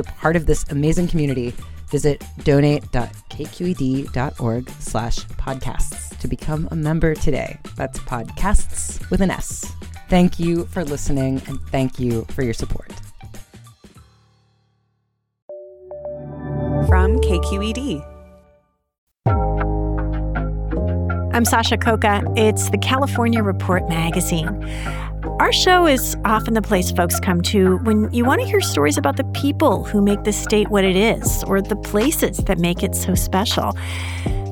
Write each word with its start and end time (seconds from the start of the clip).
a 0.00 0.04
part 0.04 0.36
of 0.36 0.46
this 0.46 0.64
amazing 0.70 1.08
community, 1.08 1.54
visit 1.90 2.24
donate.kqed.org 2.44 4.70
slash 4.70 5.18
podcasts 5.18 6.18
to 6.18 6.28
become 6.28 6.68
a 6.70 6.76
member 6.76 7.14
today. 7.14 7.58
That's 7.76 7.98
podcasts 8.00 9.10
with 9.10 9.20
an 9.20 9.30
S. 9.30 9.70
Thank 10.08 10.40
you 10.40 10.64
for 10.66 10.84
listening 10.84 11.42
and 11.46 11.60
thank 11.68 12.00
you 12.00 12.24
for 12.30 12.42
your 12.42 12.54
support. 12.54 12.92
From 16.88 17.20
KQED. 17.20 18.06
I'm 21.32 21.44
Sasha 21.44 21.76
Khokha. 21.76 22.36
It's 22.36 22.70
the 22.70 22.78
California 22.78 23.40
Report 23.42 23.88
magazine. 23.88 24.48
Our 25.40 25.54
show 25.54 25.86
is 25.86 26.18
often 26.26 26.52
the 26.52 26.60
place 26.60 26.90
folks 26.90 27.18
come 27.18 27.40
to 27.44 27.78
when 27.78 28.12
you 28.12 28.26
want 28.26 28.42
to 28.42 28.46
hear 28.46 28.60
stories 28.60 28.98
about 28.98 29.16
the 29.16 29.24
people 29.24 29.84
who 29.84 30.02
make 30.02 30.24
the 30.24 30.34
state 30.34 30.68
what 30.68 30.84
it 30.84 30.96
is 30.96 31.42
or 31.44 31.62
the 31.62 31.76
places 31.76 32.36
that 32.44 32.58
make 32.58 32.82
it 32.82 32.94
so 32.94 33.14
special. 33.14 33.74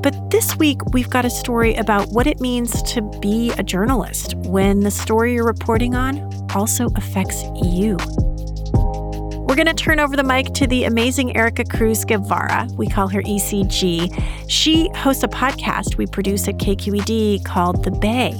But 0.02 0.30
this 0.30 0.56
week, 0.56 0.82
we've 0.94 1.10
got 1.10 1.26
a 1.26 1.30
story 1.30 1.74
about 1.74 2.08
what 2.08 2.26
it 2.26 2.40
means 2.40 2.82
to 2.94 3.02
be 3.20 3.52
a 3.58 3.62
journalist 3.62 4.34
when 4.36 4.80
the 4.80 4.90
story 4.90 5.34
you're 5.34 5.44
reporting 5.44 5.94
on 5.94 6.20
also 6.54 6.86
affects 6.96 7.42
you. 7.62 7.98
We're 8.72 9.56
going 9.56 9.66
to 9.66 9.74
turn 9.74 10.00
over 10.00 10.16
the 10.16 10.24
mic 10.24 10.54
to 10.54 10.66
the 10.66 10.84
amazing 10.84 11.34
Ericka 11.34 11.68
Cruz 11.70 12.06
Guevarra. 12.06 12.72
We 12.78 12.86
call 12.86 13.08
her 13.08 13.20
ECG. 13.20 14.48
She 14.48 14.88
hosts 14.94 15.22
a 15.22 15.28
podcast 15.28 15.98
we 15.98 16.06
produce 16.06 16.48
at 16.48 16.54
KQED 16.56 17.44
called 17.44 17.84
The 17.84 17.90
Bay. 17.90 18.32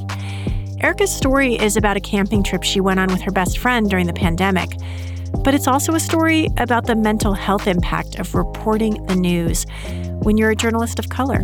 Ericka's 0.81 1.13
story 1.15 1.57
is 1.57 1.77
about 1.77 1.97
a 1.97 2.01
camping 2.01 2.45
trip 2.45 2.63
she 2.63 2.81
went 2.81 3.01
on 3.01 3.09
with 3.09 3.21
her 3.23 3.33
best 3.33 3.59
friend 3.59 3.91
during 3.91 4.07
the 4.07 4.13
pandemic. 4.13 4.71
But 5.43 5.53
it's 5.53 5.67
also 5.67 5.95
a 5.95 6.01
story 6.01 6.49
about 6.57 6.87
the 6.87 6.95
mental 6.95 7.35
health 7.35 7.67
impact 7.67 8.21
of 8.21 8.33
reporting 8.35 9.05
the 9.07 9.17
news 9.17 9.67
when 10.23 10.37
you're 10.37 10.51
a 10.51 10.57
journalist 10.57 11.01
of 11.01 11.09
color. 11.09 11.41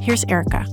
Here's 0.00 0.24
Ericka. 0.26 0.64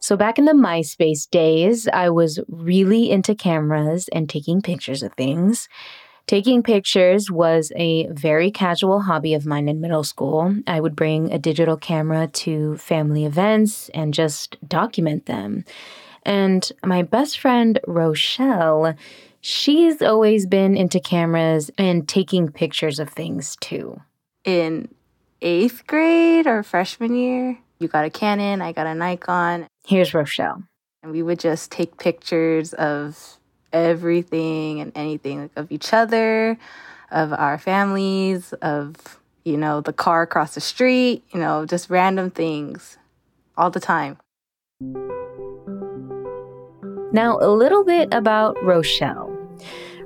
So, 0.00 0.16
back 0.16 0.38
in 0.38 0.44
the 0.44 0.52
MySpace 0.52 1.28
days, 1.28 1.88
I 1.88 2.10
was 2.10 2.38
really 2.48 3.10
into 3.10 3.34
cameras 3.34 4.08
and 4.12 4.28
taking 4.28 4.62
pictures 4.62 5.02
of 5.02 5.12
things. 5.14 5.68
Taking 6.28 6.62
pictures 6.62 7.30
was 7.30 7.72
a 7.74 8.06
very 8.08 8.50
casual 8.50 9.00
hobby 9.00 9.32
of 9.32 9.46
mine 9.46 9.66
in 9.66 9.80
middle 9.80 10.04
school. 10.04 10.54
I 10.66 10.78
would 10.78 10.94
bring 10.94 11.32
a 11.32 11.38
digital 11.38 11.78
camera 11.78 12.26
to 12.26 12.76
family 12.76 13.24
events 13.24 13.88
and 13.94 14.12
just 14.12 14.58
document 14.68 15.24
them. 15.24 15.64
And 16.24 16.70
my 16.84 17.00
best 17.00 17.38
friend, 17.40 17.80
Rochelle, 17.86 18.94
she's 19.40 20.02
always 20.02 20.44
been 20.44 20.76
into 20.76 21.00
cameras 21.00 21.70
and 21.78 22.06
taking 22.06 22.52
pictures 22.52 22.98
of 22.98 23.08
things 23.08 23.56
too. 23.62 24.02
In 24.44 24.88
eighth 25.40 25.86
grade 25.86 26.46
or 26.46 26.62
freshman 26.62 27.14
year, 27.14 27.58
you 27.78 27.88
got 27.88 28.04
a 28.04 28.10
Canon, 28.10 28.60
I 28.60 28.72
got 28.72 28.86
a 28.86 28.94
Nikon. 28.94 29.66
Here's 29.86 30.12
Rochelle. 30.12 30.62
And 31.02 31.10
we 31.10 31.22
would 31.22 31.40
just 31.40 31.72
take 31.72 31.96
pictures 31.96 32.74
of 32.74 33.37
everything 33.72 34.80
and 34.80 34.92
anything 34.94 35.50
of 35.56 35.70
each 35.70 35.92
other, 35.92 36.58
of 37.10 37.32
our 37.32 37.58
families, 37.58 38.52
of, 38.54 39.20
you 39.44 39.56
know, 39.56 39.80
the 39.80 39.92
car 39.92 40.22
across 40.22 40.54
the 40.54 40.60
street, 40.60 41.24
you 41.32 41.40
know, 41.40 41.64
just 41.66 41.90
random 41.90 42.30
things 42.30 42.98
all 43.56 43.70
the 43.70 43.80
time. 43.80 44.18
Now, 47.10 47.38
a 47.40 47.50
little 47.50 47.84
bit 47.84 48.12
about 48.12 48.62
Rochelle. 48.62 49.27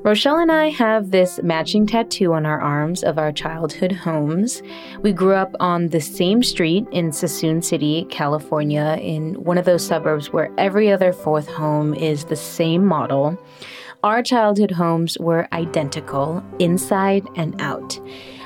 Rochelle 0.05 0.39
and 0.39 0.51
I 0.51 0.71
have 0.71 1.13
this 1.13 1.39
matching 1.45 1.87
tattoo 1.87 2.33
on 2.33 2.45
our 2.45 2.61
arms 2.61 3.05
of 3.05 3.19
our 3.19 3.31
childhood 3.31 3.93
homes. 3.93 4.61
We 5.01 5.13
grew 5.13 5.35
up 5.35 5.55
on 5.61 5.89
the 5.89 6.01
same 6.01 6.43
street 6.43 6.89
in 6.91 7.11
Suisun 7.11 7.63
City, 7.63 8.09
California, 8.11 8.99
in 9.01 9.35
one 9.45 9.59
of 9.59 9.65
those 9.65 9.87
suburbs 9.87 10.33
where 10.33 10.51
every 10.59 10.91
other 10.91 11.13
fourth 11.13 11.47
home 11.47 11.95
is 11.95 12.25
the 12.25 12.35
same 12.35 12.85
model. 12.85 13.39
Our 14.03 14.25
childhood 14.25 14.73
homes 14.73 15.17
were 15.21 15.47
identical, 15.53 16.43
inside 16.59 17.25
and 17.37 17.55
out. 17.61 18.01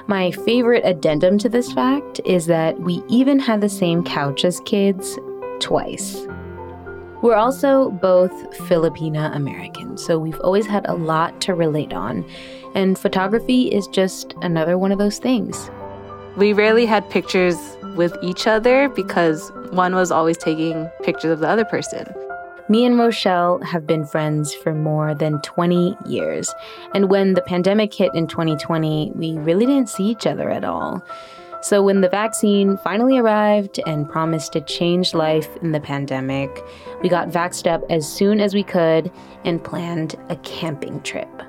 My 0.08 0.32
favorite 0.32 0.84
addendum 0.84 1.38
to 1.38 1.48
this 1.48 1.72
fact 1.72 2.20
is 2.26 2.44
that 2.46 2.78
we 2.80 3.02
even 3.08 3.38
had 3.38 3.62
the 3.62 3.70
same 3.70 4.04
couch 4.04 4.44
as 4.44 4.60
kids 4.66 5.18
twice. 5.58 6.26
We're 7.26 7.34
also 7.34 7.90
both 7.90 8.30
Filipina 8.56 9.34
American, 9.34 9.98
so 9.98 10.16
we've 10.16 10.38
always 10.42 10.64
had 10.64 10.86
a 10.86 10.94
lot 10.94 11.40
to 11.40 11.54
relate 11.54 11.92
on. 11.92 12.24
And 12.76 12.96
photography 12.96 13.66
is 13.66 13.88
just 13.88 14.34
another 14.42 14.78
one 14.78 14.92
of 14.92 14.98
those 14.98 15.18
things. 15.18 15.68
We 16.36 16.52
rarely 16.52 16.86
had 16.86 17.10
pictures 17.10 17.56
with 17.96 18.16
each 18.22 18.46
other 18.46 18.88
because 18.90 19.50
one 19.72 19.96
was 19.96 20.12
always 20.12 20.38
taking 20.38 20.88
pictures 21.02 21.32
of 21.32 21.40
the 21.40 21.48
other 21.48 21.64
person. 21.64 22.06
Me 22.68 22.84
and 22.84 22.96
Rochelle 22.96 23.60
have 23.64 23.88
been 23.88 24.06
friends 24.06 24.54
for 24.54 24.72
more 24.72 25.12
than 25.12 25.40
20 25.42 25.96
years. 26.06 26.54
And 26.94 27.10
when 27.10 27.34
the 27.34 27.42
pandemic 27.42 27.92
hit 27.92 28.14
in 28.14 28.28
2020, 28.28 29.10
we 29.16 29.32
really 29.32 29.66
didn't 29.66 29.88
see 29.88 30.04
each 30.04 30.28
other 30.28 30.48
at 30.48 30.62
all. 30.62 31.04
So, 31.66 31.82
when 31.82 32.00
the 32.00 32.08
vaccine 32.08 32.76
finally 32.76 33.18
arrived 33.18 33.80
and 33.88 34.08
promised 34.08 34.52
to 34.52 34.60
change 34.60 35.14
life 35.14 35.48
in 35.62 35.72
the 35.72 35.80
pandemic, 35.80 36.62
we 37.02 37.08
got 37.08 37.30
vaxxed 37.30 37.66
up 37.66 37.82
as 37.90 38.08
soon 38.08 38.38
as 38.38 38.54
we 38.54 38.62
could 38.62 39.10
and 39.44 39.64
planned 39.64 40.14
a 40.28 40.36
camping 40.36 41.02
trip. 41.02 41.42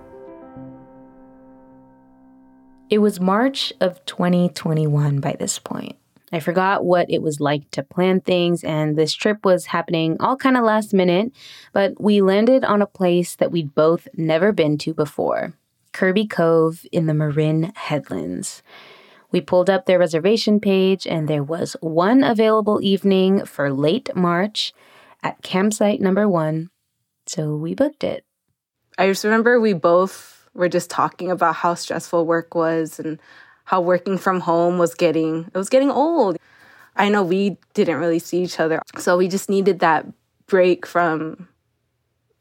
It 2.89 2.97
was 2.97 3.19
March 3.19 3.71
of 3.79 4.03
2021 4.07 5.19
by 5.19 5.35
this 5.39 5.59
point. 5.59 5.95
I 6.31 6.39
forgot 6.39 6.83
what 6.83 7.11
it 7.11 7.21
was 7.21 7.39
like 7.39 7.69
to 7.69 7.83
plan 7.83 8.21
things, 8.21 8.63
and 8.63 8.97
this 8.97 9.13
trip 9.13 9.45
was 9.45 9.67
happening 9.67 10.17
all 10.19 10.35
kind 10.35 10.57
of 10.57 10.63
last 10.63 10.95
minute, 10.95 11.31
but 11.73 12.01
we 12.01 12.21
landed 12.21 12.65
on 12.65 12.81
a 12.81 12.87
place 12.87 13.35
that 13.35 13.51
we'd 13.51 13.75
both 13.75 14.07
never 14.15 14.51
been 14.51 14.79
to 14.79 14.95
before 14.95 15.53
Kirby 15.93 16.25
Cove 16.25 16.87
in 16.91 17.05
the 17.05 17.13
Marin 17.13 17.71
Headlands. 17.75 18.63
We 19.31 19.41
pulled 19.41 19.69
up 19.69 19.85
their 19.85 19.99
reservation 19.99 20.59
page, 20.59 21.05
and 21.05 21.27
there 21.27 21.43
was 21.43 21.75
one 21.81 22.23
available 22.23 22.79
evening 22.81 23.45
for 23.45 23.71
late 23.71 24.15
March 24.15 24.73
at 25.21 25.41
campsite 25.41 25.99
number 25.99 26.27
one. 26.27 26.69
So 27.25 27.55
we 27.55 27.75
booked 27.75 28.03
it. 28.03 28.23
I 28.97 29.07
just 29.07 29.23
remember 29.23 29.59
we 29.59 29.73
both 29.73 30.47
were 30.53 30.69
just 30.69 30.89
talking 30.89 31.29
about 31.29 31.55
how 31.55 31.75
stressful 31.75 32.25
work 32.25 32.55
was 32.55 32.99
and 32.99 33.19
how 33.65 33.81
working 33.81 34.17
from 34.17 34.39
home 34.39 34.77
was 34.77 34.95
getting 34.95 35.49
it 35.53 35.57
was 35.57 35.69
getting 35.69 35.91
old. 35.91 36.37
I 36.95 37.09
know 37.09 37.21
we 37.21 37.57
didn't 37.73 37.97
really 37.97 38.19
see 38.19 38.41
each 38.41 38.59
other. 38.59 38.81
So 38.97 39.17
we 39.17 39.27
just 39.27 39.49
needed 39.49 39.79
that 39.79 40.07
break 40.47 40.85
from 40.85 41.47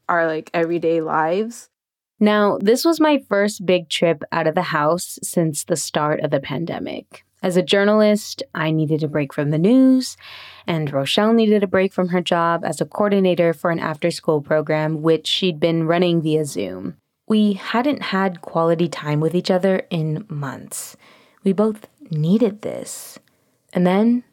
our 0.09 0.25
like 0.25 0.49
everyday 0.53 1.01
lives. 1.01 1.69
Now, 2.19 2.57
this 2.59 2.83
was 2.83 2.99
my 2.99 3.19
first 3.29 3.65
big 3.65 3.89
trip 3.89 4.23
out 4.31 4.47
of 4.47 4.55
the 4.55 4.63
house 4.63 5.19
since 5.21 5.63
the 5.63 5.75
start 5.75 6.21
of 6.21 6.31
the 6.31 6.39
pandemic. 6.39 7.23
As 7.43 7.55
a 7.55 7.61
journalist, 7.61 8.41
I 8.55 8.71
needed 8.71 9.03
a 9.03 9.07
break 9.07 9.31
from 9.31 9.51
the 9.51 9.59
news, 9.59 10.17
and 10.65 10.91
Rochelle 10.91 11.33
needed 11.33 11.61
a 11.61 11.67
break 11.67 11.93
from 11.93 12.09
her 12.09 12.21
job 12.21 12.65
as 12.65 12.81
a 12.81 12.85
coordinator 12.85 13.53
for 13.53 13.69
an 13.69 13.79
after 13.79 14.09
school 14.09 14.41
program, 14.41 15.03
which 15.03 15.27
she'd 15.27 15.59
been 15.59 15.85
running 15.85 16.21
via 16.21 16.45
Zoom. 16.45 16.97
We 17.27 17.53
hadn't 17.53 18.01
had 18.01 18.41
quality 18.41 18.87
time 18.87 19.19
with 19.19 19.35
each 19.35 19.51
other 19.51 19.85
in 19.91 20.25
months. 20.29 20.97
We 21.43 21.53
both 21.53 21.87
needed 22.09 22.63
this. 22.63 23.19
And 23.73 23.85
then 23.85 24.23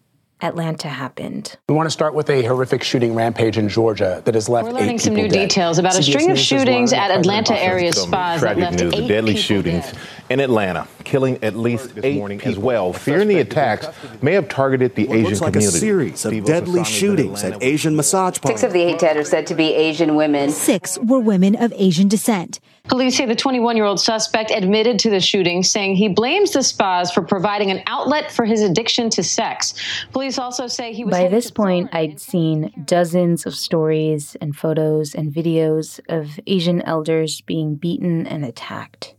Atlanta 0.44 0.88
happened. 0.88 1.56
We 1.70 1.74
want 1.74 1.86
to 1.86 1.90
start 1.90 2.14
with 2.14 2.28
a 2.28 2.42
horrific 2.42 2.82
shooting 2.82 3.14
rampage 3.14 3.56
in 3.56 3.68
Georgia 3.70 4.20
that 4.26 4.34
has 4.34 4.46
left. 4.46 4.66
We're 4.66 4.74
learning 4.74 4.98
some 4.98 5.14
new 5.14 5.26
dead. 5.26 5.48
details 5.48 5.78
about 5.78 5.94
CBS 5.94 5.98
a 5.98 6.02
string 6.02 6.30
of 6.30 6.38
shootings 6.38 6.92
at 6.92 7.10
Atlanta 7.10 7.58
area 7.58 7.92
spas 7.94 8.42
that 8.42 8.58
left 8.58 8.78
news, 8.78 8.92
eight 8.92 9.08
deadly 9.08 9.36
shootings 9.36 9.84
dead. 9.84 9.98
In 10.34 10.40
Atlanta, 10.40 10.88
killing 11.04 11.42
at 11.44 11.54
least 11.54 11.92
eight 12.02 12.02
people. 12.02 12.48
as 12.50 12.58
well. 12.58 12.92
Fearing 12.92 13.28
the 13.28 13.38
attacks 13.38 13.86
may 14.20 14.32
have 14.32 14.48
targeted 14.48 14.96
the 14.96 15.06
what 15.06 15.18
Asian 15.18 15.30
looks 15.30 15.40
like 15.40 15.52
community. 15.52 15.76
a 15.76 15.80
series 15.80 16.24
of 16.24 16.30
Steve 16.30 16.44
deadly 16.44 16.80
Osasani, 16.80 16.86
shootings 16.86 17.44
at 17.44 17.62
Asian 17.62 17.94
massage 17.94 18.40
parlors. 18.40 18.60
Six 18.60 18.66
of 18.66 18.72
the 18.72 18.82
eight 18.82 18.98
dead 18.98 19.16
are 19.16 19.22
said 19.22 19.46
to 19.46 19.54
be 19.54 19.72
Asian 19.72 20.16
women. 20.16 20.50
Six 20.50 20.98
were 20.98 21.20
women 21.20 21.54
of 21.54 21.72
Asian 21.76 22.08
descent. 22.08 22.58
Police 22.88 23.16
say 23.16 23.26
the 23.26 23.36
21 23.36 23.76
year 23.76 23.84
old 23.86 24.00
suspect 24.00 24.50
admitted 24.50 24.98
to 24.98 25.10
the 25.10 25.20
shooting, 25.20 25.62
saying 25.62 25.94
he 25.94 26.08
blames 26.08 26.50
the 26.50 26.64
spas 26.64 27.12
for 27.12 27.22
providing 27.22 27.70
an 27.70 27.82
outlet 27.86 28.32
for 28.32 28.44
his 28.44 28.60
addiction 28.60 29.08
to 29.10 29.22
sex. 29.22 29.74
Police 30.10 30.36
also 30.36 30.66
say 30.66 30.92
he 30.92 31.04
was. 31.04 31.12
By 31.12 31.28
this 31.28 31.52
point, 31.52 31.90
I'd 31.92 32.20
seen 32.20 32.72
dozens 32.84 33.46
of 33.46 33.54
stories 33.54 34.36
and 34.40 34.54
photos 34.54 35.14
and 35.14 35.32
videos 35.32 36.00
of 36.08 36.40
Asian 36.48 36.82
elders 36.82 37.40
being 37.40 37.76
beaten 37.76 38.26
and 38.26 38.44
attacked. 38.44 39.13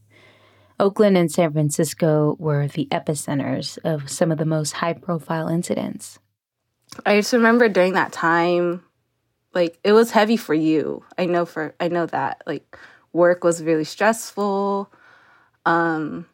Oakland 0.79 1.17
and 1.17 1.31
San 1.31 1.53
Francisco 1.53 2.35
were 2.39 2.67
the 2.67 2.87
epicenters 2.91 3.77
of 3.83 4.09
some 4.09 4.31
of 4.31 4.37
the 4.37 4.45
most 4.45 4.73
high 4.73 4.93
profile 4.93 5.47
incidents. 5.47 6.19
I 7.05 7.17
just 7.17 7.33
remember 7.33 7.69
during 7.69 7.93
that 7.93 8.11
time, 8.11 8.83
like 9.53 9.79
it 9.83 9.93
was 9.93 10.11
heavy 10.11 10.37
for 10.37 10.53
you. 10.53 11.03
I 11.17 11.25
know 11.25 11.45
for 11.45 11.75
I 11.79 11.87
know 11.87 12.05
that 12.07 12.41
like 12.45 12.77
work 13.13 13.43
was 13.43 13.63
really 13.63 13.85
stressful, 13.85 14.91
um, 15.65 16.25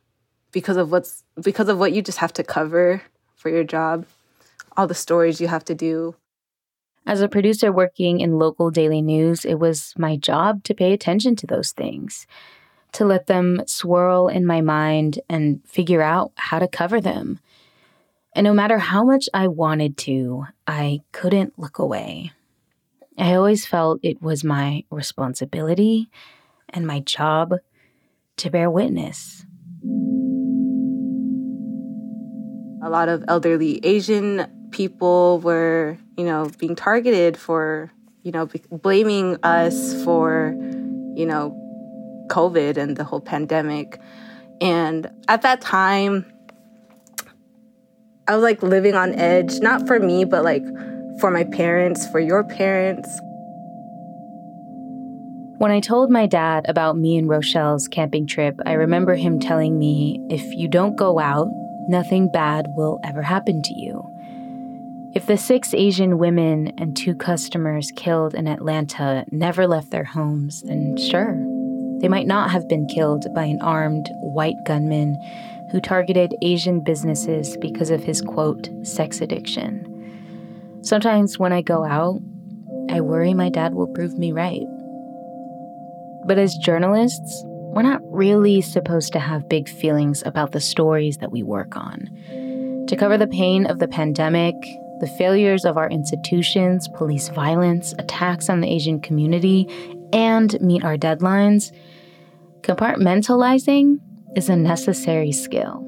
because 0.52 0.78
of 0.78 0.92
what's 0.92 1.24
because 1.42 1.70
of 1.70 1.78
what 1.78 1.94
you 1.94 2.02
just 2.02 2.18
have 2.18 2.34
to 2.34 2.44
cover 2.44 3.02
for 3.36 3.50
your 3.50 3.64
job, 3.64 4.06
all 4.76 4.88
the 4.88 4.96
stories 4.96 5.40
you 5.40 5.48
have 5.48 5.66
to 5.66 5.76
do. 5.76 6.16
As 7.06 7.22
a 7.22 7.28
producer 7.28 7.72
working 7.72 8.20
in 8.20 8.38
local 8.38 8.70
daily 8.70 9.02
news, 9.02 9.46
it 9.46 9.56
was 9.56 9.94
my 9.98 10.18
job 10.18 10.64
to 10.66 10.76
pay 10.76 10.94
attention 10.94 11.36
to 11.38 11.48
those 11.48 11.72
things, 11.72 12.28
to 12.94 13.06
let 13.06 13.28
them 13.28 13.62
swirl 13.66 14.28
in 14.28 14.46
my 14.46 14.62
mind 14.62 15.20
and 15.30 15.62
figure 15.66 16.02
out 16.02 16.32
how 16.36 16.60
to 16.60 16.68
cover 16.68 17.00
them. 17.00 17.40
And 18.34 18.46
no 18.46 18.54
matter 18.54 18.78
how 18.78 19.04
much 19.04 19.28
I 19.34 19.48
wanted 19.48 19.98
to, 20.00 20.46
I 20.66 21.02
couldn't 21.12 21.58
look 21.58 21.80
away. 21.80 22.32
I 23.18 23.36
always 23.36 23.66
felt 23.66 24.00
it 24.04 24.22
was 24.22 24.44
my 24.44 24.84
responsibility 24.90 26.10
and 26.70 26.88
my 26.88 27.02
job 27.02 27.56
to 28.38 28.50
bear 28.50 28.70
witness. 28.70 29.46
A 32.84 32.90
lot 32.90 33.10
of 33.10 33.24
elderly 33.28 33.80
Asian 33.86 34.48
people 34.72 35.40
were, 35.40 35.98
you 36.18 36.24
know, 36.24 36.50
being 36.58 36.76
targeted 36.76 37.38
for, 37.38 37.92
you 38.24 38.32
know, 38.32 38.50
blaming 38.72 39.38
us 39.44 40.04
for, 40.04 40.56
you 41.16 41.26
know, 41.26 41.61
COVID 42.32 42.78
and 42.78 42.98
the 42.98 43.04
whole 43.04 43.22
pandemic. 43.22 44.00
And 44.60 45.10
at 45.28 45.42
that 45.44 45.62
time, 45.62 46.26
I 48.28 48.36
was 48.36 48.44
like 48.44 48.64
living 48.64 48.96
on 48.96 49.14
edge, 49.16 49.60
not 49.60 49.86
for 49.86 50.00
me, 50.00 50.24
but 50.24 50.44
like 50.44 50.64
for 51.20 51.30
my 51.30 51.44
parents, 51.44 52.08
for 52.08 52.20
your 52.20 52.44
parents. 52.44 53.10
When 55.58 55.72
I 55.72 55.80
told 55.80 56.10
my 56.10 56.26
dad 56.26 56.66
about 56.68 56.98
me 56.98 57.18
and 57.18 57.30
Rochelle's 57.30 57.88
camping 57.88 58.26
trip, 58.26 58.60
I 58.66 58.74
remember 58.74 59.16
him 59.16 59.40
telling 59.40 59.78
me 59.78 60.20
if 60.30 60.42
you 60.56 60.68
don't 60.68 60.96
go 60.96 61.20
out, 61.20 61.50
nothing 61.88 62.32
bad 62.32 62.68
will 62.70 63.00
ever 63.04 63.22
happen 63.22 63.62
to 63.64 63.74
you. 63.74 64.08
If 65.14 65.26
the 65.26 65.38
six 65.38 65.74
Asian 65.74 66.18
women 66.18 66.74
and 66.78 66.96
two 66.96 67.14
customers 67.14 67.92
killed 67.96 68.34
in 68.34 68.48
Atlanta 68.48 69.26
never 69.30 69.68
left 69.68 69.92
their 69.92 70.06
homes, 70.06 70.62
then 70.62 70.96
sure, 70.96 71.36
they 72.02 72.08
might 72.08 72.28
not 72.28 72.50
have 72.50 72.68
been 72.68 72.88
killed 72.88 73.28
by 73.34 73.46
an 73.46 73.62
armed 73.62 74.10
white 74.22 74.56
gunman 74.66 75.16
who 75.72 75.80
targeted 75.80 76.36
Asian 76.42 76.82
businesses 76.82 77.56
because 77.58 77.92
of 77.92 78.04
his 78.04 78.22
quote, 78.22 78.70
sex 78.84 79.22
addiction. 79.22 79.88
Sometimes 80.82 81.38
when 81.38 81.54
I 81.54 81.62
go 81.62 81.86
out, 81.86 82.20
I 82.90 83.02
worry 83.02 83.34
my 83.34 83.50
dad 83.50 83.76
will 83.76 83.88
prove 83.88 84.18
me 84.18 84.32
right. 84.32 84.66
But 86.26 86.40
as 86.40 86.56
journalists, 86.56 87.44
we're 87.46 87.84
not 87.84 88.02
really 88.04 88.62
supposed 88.62 89.14
to 89.14 89.20
have 89.20 89.48
big 89.48 89.70
feelings 89.70 90.24
about 90.26 90.52
the 90.52 90.60
stories 90.60 91.18
that 91.18 91.32
we 91.32 91.44
work 91.44 91.78
on. 91.78 92.10
To 92.88 92.96
cover 92.98 93.18
the 93.18 93.28
pain 93.28 93.66
of 93.66 93.80
the 93.80 93.88
pandemic, 93.88 94.56
the 95.00 95.14
failures 95.18 95.66
of 95.66 95.78
our 95.78 95.90
institutions, 95.90 96.88
police 96.90 97.30
violence, 97.30 97.94
attacks 97.98 98.50
on 98.50 98.60
the 98.60 98.68
Asian 98.68 99.00
community, 99.00 99.68
and 100.14 100.60
meet 100.62 100.84
our 100.84 100.98
deadlines, 100.98 101.72
compartmentalizing 102.62 104.00
is 104.36 104.50
a 104.50 104.56
necessary 104.56 105.32
skill. 105.32 105.88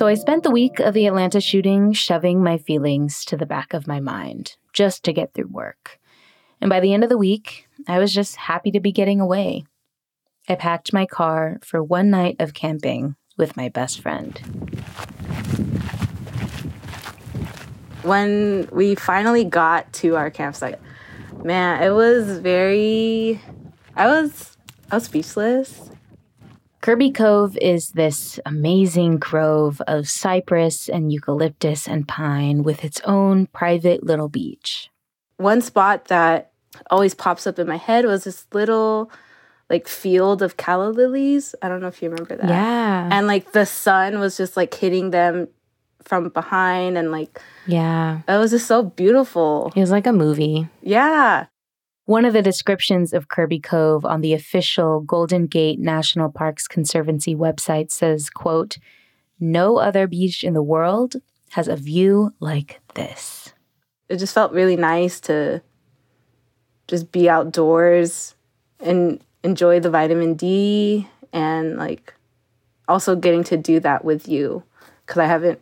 So 0.00 0.06
I 0.06 0.14
spent 0.14 0.44
the 0.44 0.50
week 0.50 0.80
of 0.80 0.94
the 0.94 1.06
Atlanta 1.06 1.42
shooting 1.42 1.92
shoving 1.92 2.42
my 2.42 2.56
feelings 2.56 3.22
to 3.26 3.36
the 3.36 3.44
back 3.44 3.74
of 3.74 3.86
my 3.86 4.00
mind 4.00 4.56
just 4.72 5.04
to 5.04 5.12
get 5.12 5.34
through 5.34 5.48
work. 5.48 5.98
And 6.60 6.70
by 6.70 6.80
the 6.80 6.94
end 6.94 7.04
of 7.04 7.10
the 7.10 7.18
week, 7.18 7.66
I 7.86 7.98
was 7.98 8.14
just 8.14 8.36
happy 8.36 8.70
to 8.70 8.80
be 8.80 8.92
getting 8.92 9.20
away. 9.20 9.64
I 10.48 10.54
packed 10.54 10.94
my 10.94 11.04
car 11.04 11.58
for 11.62 11.82
one 11.82 12.08
night 12.08 12.36
of 12.38 12.54
camping 12.54 13.16
with 13.36 13.58
my 13.58 13.68
best 13.68 14.00
friend. 14.00 14.40
When 18.02 18.68
we 18.72 18.94
finally 18.94 19.44
got 19.44 19.92
to 19.94 20.16
our 20.16 20.30
campsite, 20.30 20.78
man, 21.44 21.82
it 21.82 21.90
was 21.90 22.38
very 22.38 23.40
I 23.96 24.06
was 24.06 24.56
I 24.90 24.96
was 24.96 25.04
speechless. 25.04 25.90
Kirby 26.80 27.10
Cove 27.10 27.58
is 27.58 27.90
this 27.90 28.40
amazing 28.46 29.18
grove 29.18 29.82
of 29.86 30.08
cypress 30.08 30.88
and 30.88 31.12
eucalyptus 31.12 31.86
and 31.86 32.08
pine 32.08 32.62
with 32.62 32.84
its 32.84 33.02
own 33.04 33.46
private 33.48 34.02
little 34.02 34.30
beach. 34.30 34.88
One 35.36 35.60
spot 35.60 36.06
that 36.06 36.52
always 36.90 37.14
pops 37.14 37.46
up 37.46 37.58
in 37.58 37.66
my 37.66 37.76
head 37.76 38.06
was 38.06 38.24
this 38.24 38.46
little 38.52 39.10
like 39.68 39.88
field 39.88 40.40
of 40.40 40.56
calla 40.56 40.88
lilies. 40.88 41.54
I 41.60 41.68
don't 41.68 41.80
know 41.80 41.88
if 41.88 42.02
you 42.02 42.08
remember 42.08 42.36
that. 42.36 42.48
Yeah. 42.48 43.08
And 43.12 43.26
like 43.26 43.52
the 43.52 43.66
sun 43.66 44.18
was 44.18 44.36
just 44.36 44.56
like 44.56 44.72
hitting 44.72 45.10
them 45.10 45.48
from 46.02 46.28
behind 46.30 46.96
and 46.98 47.10
like 47.12 47.40
Yeah. 47.66 48.20
it 48.28 48.36
was 48.38 48.50
just 48.52 48.66
so 48.66 48.82
beautiful. 48.82 49.72
It 49.76 49.80
was 49.80 49.90
like 49.90 50.06
a 50.06 50.12
movie. 50.12 50.68
Yeah. 50.82 51.46
One 52.06 52.24
of 52.24 52.32
the 52.32 52.42
descriptions 52.42 53.12
of 53.12 53.28
Kirby 53.28 53.60
Cove 53.60 54.04
on 54.04 54.20
the 54.20 54.32
official 54.34 55.00
Golden 55.00 55.46
Gate 55.46 55.78
National 55.78 56.28
Parks 56.30 56.66
Conservancy 56.66 57.36
website 57.36 57.90
says, 57.92 58.30
quote, 58.30 58.78
"No 59.38 59.76
other 59.78 60.06
beach 60.08 60.42
in 60.42 60.54
the 60.54 60.62
world 60.62 61.16
has 61.50 61.68
a 61.68 61.76
view 61.76 62.32
like 62.40 62.80
this." 62.94 63.52
It 64.08 64.16
just 64.16 64.34
felt 64.34 64.52
really 64.52 64.74
nice 64.76 65.20
to 65.20 65.62
just 66.88 67.12
be 67.12 67.28
outdoors 67.28 68.34
and 68.80 69.20
enjoy 69.44 69.78
the 69.78 69.90
vitamin 69.90 70.34
D 70.34 71.06
and 71.32 71.76
like 71.76 72.12
also 72.88 73.14
getting 73.14 73.44
to 73.44 73.56
do 73.56 73.78
that 73.80 74.04
with 74.04 74.26
you 74.28 74.64
cuz 75.06 75.18
I 75.18 75.26
haven't 75.26 75.60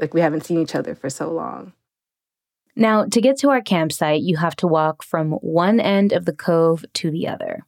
like 0.00 0.14
we 0.14 0.20
haven't 0.20 0.44
seen 0.44 0.60
each 0.60 0.74
other 0.74 0.94
for 0.94 1.10
so 1.10 1.30
long. 1.30 1.72
Now, 2.76 3.04
to 3.06 3.20
get 3.20 3.36
to 3.38 3.50
our 3.50 3.60
campsite, 3.60 4.22
you 4.22 4.36
have 4.36 4.54
to 4.56 4.68
walk 4.68 5.02
from 5.02 5.32
one 5.32 5.80
end 5.80 6.12
of 6.12 6.26
the 6.26 6.32
cove 6.32 6.84
to 6.94 7.10
the 7.10 7.26
other. 7.26 7.64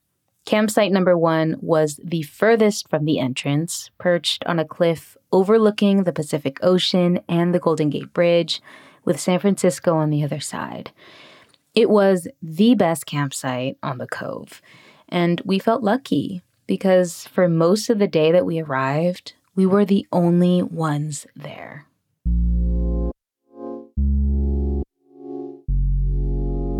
Campsite 0.46 0.92
number 0.92 1.18
one 1.18 1.56
was 1.60 2.00
the 2.02 2.22
furthest 2.22 2.88
from 2.88 3.04
the 3.04 3.18
entrance, 3.18 3.90
perched 3.98 4.44
on 4.46 4.58
a 4.58 4.64
cliff 4.64 5.16
overlooking 5.32 6.04
the 6.04 6.12
Pacific 6.12 6.58
Ocean 6.62 7.20
and 7.28 7.54
the 7.54 7.58
Golden 7.58 7.90
Gate 7.90 8.12
Bridge, 8.12 8.62
with 9.04 9.20
San 9.20 9.38
Francisco 9.38 9.96
on 9.96 10.10
the 10.10 10.22
other 10.22 10.40
side. 10.40 10.92
It 11.74 11.90
was 11.90 12.28
the 12.42 12.74
best 12.74 13.06
campsite 13.06 13.78
on 13.82 13.98
the 13.98 14.06
cove, 14.06 14.62
and 15.08 15.40
we 15.44 15.58
felt 15.58 15.82
lucky 15.82 16.42
because 16.66 17.26
for 17.26 17.48
most 17.48 17.90
of 17.90 17.98
the 17.98 18.08
day 18.08 18.30
that 18.30 18.46
we 18.46 18.60
arrived, 18.60 19.34
we 19.56 19.66
were 19.66 19.84
the 19.84 20.06
only 20.12 20.62
ones 20.62 21.26
there. 21.34 21.86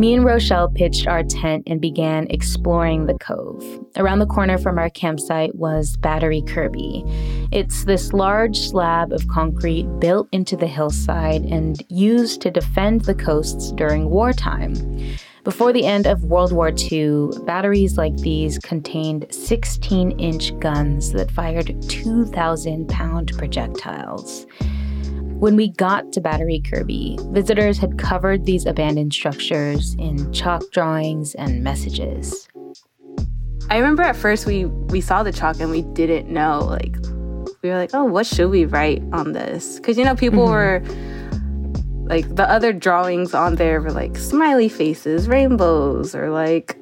Me 0.01 0.15
and 0.15 0.25
Rochelle 0.25 0.67
pitched 0.67 1.05
our 1.05 1.21
tent 1.21 1.61
and 1.67 1.79
began 1.79 2.25
exploring 2.31 3.05
the 3.05 3.19
cove. 3.19 3.63
Around 3.97 4.17
the 4.17 4.25
corner 4.25 4.57
from 4.57 4.79
our 4.79 4.89
campsite 4.89 5.53
was 5.53 5.95
Battery 5.95 6.41
Kirby. 6.41 7.03
It's 7.51 7.83
this 7.83 8.11
large 8.11 8.57
slab 8.57 9.13
of 9.13 9.27
concrete 9.27 9.85
built 9.99 10.27
into 10.31 10.57
the 10.57 10.65
hillside 10.65 11.43
and 11.43 11.85
used 11.87 12.41
to 12.41 12.49
defend 12.49 13.01
the 13.01 13.13
coasts 13.13 13.71
during 13.73 14.09
wartime. 14.09 14.73
Before 15.43 15.71
the 15.71 15.85
end 15.85 16.07
of 16.07 16.23
World 16.23 16.51
War 16.51 16.71
II, 16.75 17.27
batteries 17.45 17.95
like 17.95 18.17
these 18.17 18.57
contained 18.57 19.27
16 19.29 20.19
inch 20.19 20.57
guns 20.59 21.11
that 21.11 21.29
fired 21.29 21.79
2,000 21.89 22.89
pound 22.89 23.33
projectiles. 23.37 24.47
When 25.41 25.55
we 25.55 25.69
got 25.69 26.13
to 26.13 26.21
Battery 26.21 26.59
Kirby, 26.59 27.17
visitors 27.31 27.79
had 27.79 27.97
covered 27.97 28.45
these 28.45 28.67
abandoned 28.67 29.11
structures 29.11 29.95
in 29.95 30.31
chalk 30.31 30.61
drawings 30.71 31.33
and 31.33 31.63
messages. 31.63 32.47
I 33.67 33.77
remember 33.77 34.03
at 34.03 34.15
first 34.15 34.45
we 34.45 34.65
we 34.65 35.01
saw 35.01 35.23
the 35.23 35.31
chalk 35.31 35.59
and 35.59 35.71
we 35.71 35.81
didn't 35.81 36.31
know 36.31 36.59
like 36.59 36.95
we 37.63 37.69
were 37.69 37.75
like, 37.75 37.89
"Oh, 37.95 38.03
what 38.03 38.27
should 38.27 38.51
we 38.51 38.65
write 38.65 39.01
on 39.13 39.31
this?" 39.31 39.79
Cuz 39.79 39.97
you 39.97 40.05
know 40.05 40.13
people 40.13 40.45
mm-hmm. 40.45 40.85
were 40.85 42.07
like 42.07 42.35
the 42.35 42.47
other 42.47 42.71
drawings 42.71 43.33
on 43.33 43.55
there 43.55 43.81
were 43.81 43.91
like 43.91 44.17
smiley 44.17 44.69
faces, 44.69 45.27
rainbows 45.27 46.13
or 46.13 46.29
like 46.29 46.77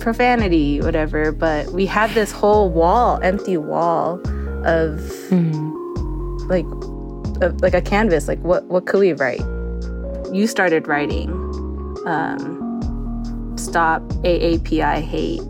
profanity, 0.00 0.80
whatever, 0.80 1.30
but 1.30 1.68
we 1.68 1.86
had 1.86 2.10
this 2.10 2.32
whole 2.32 2.70
wall, 2.70 3.20
empty 3.22 3.56
wall 3.56 4.14
of 4.64 4.98
mm-hmm. 5.30 6.48
like 6.48 6.66
a, 7.42 7.48
like 7.60 7.74
a 7.74 7.82
canvas. 7.82 8.28
Like 8.28 8.40
what 8.40 8.64
what 8.64 8.86
could 8.86 9.00
we 9.00 9.12
write? 9.12 9.42
You 10.32 10.46
started 10.46 10.86
writing. 10.88 11.30
Um, 12.06 13.54
stop 13.56 14.02
AAPI 14.24 15.00
hate 15.02 15.42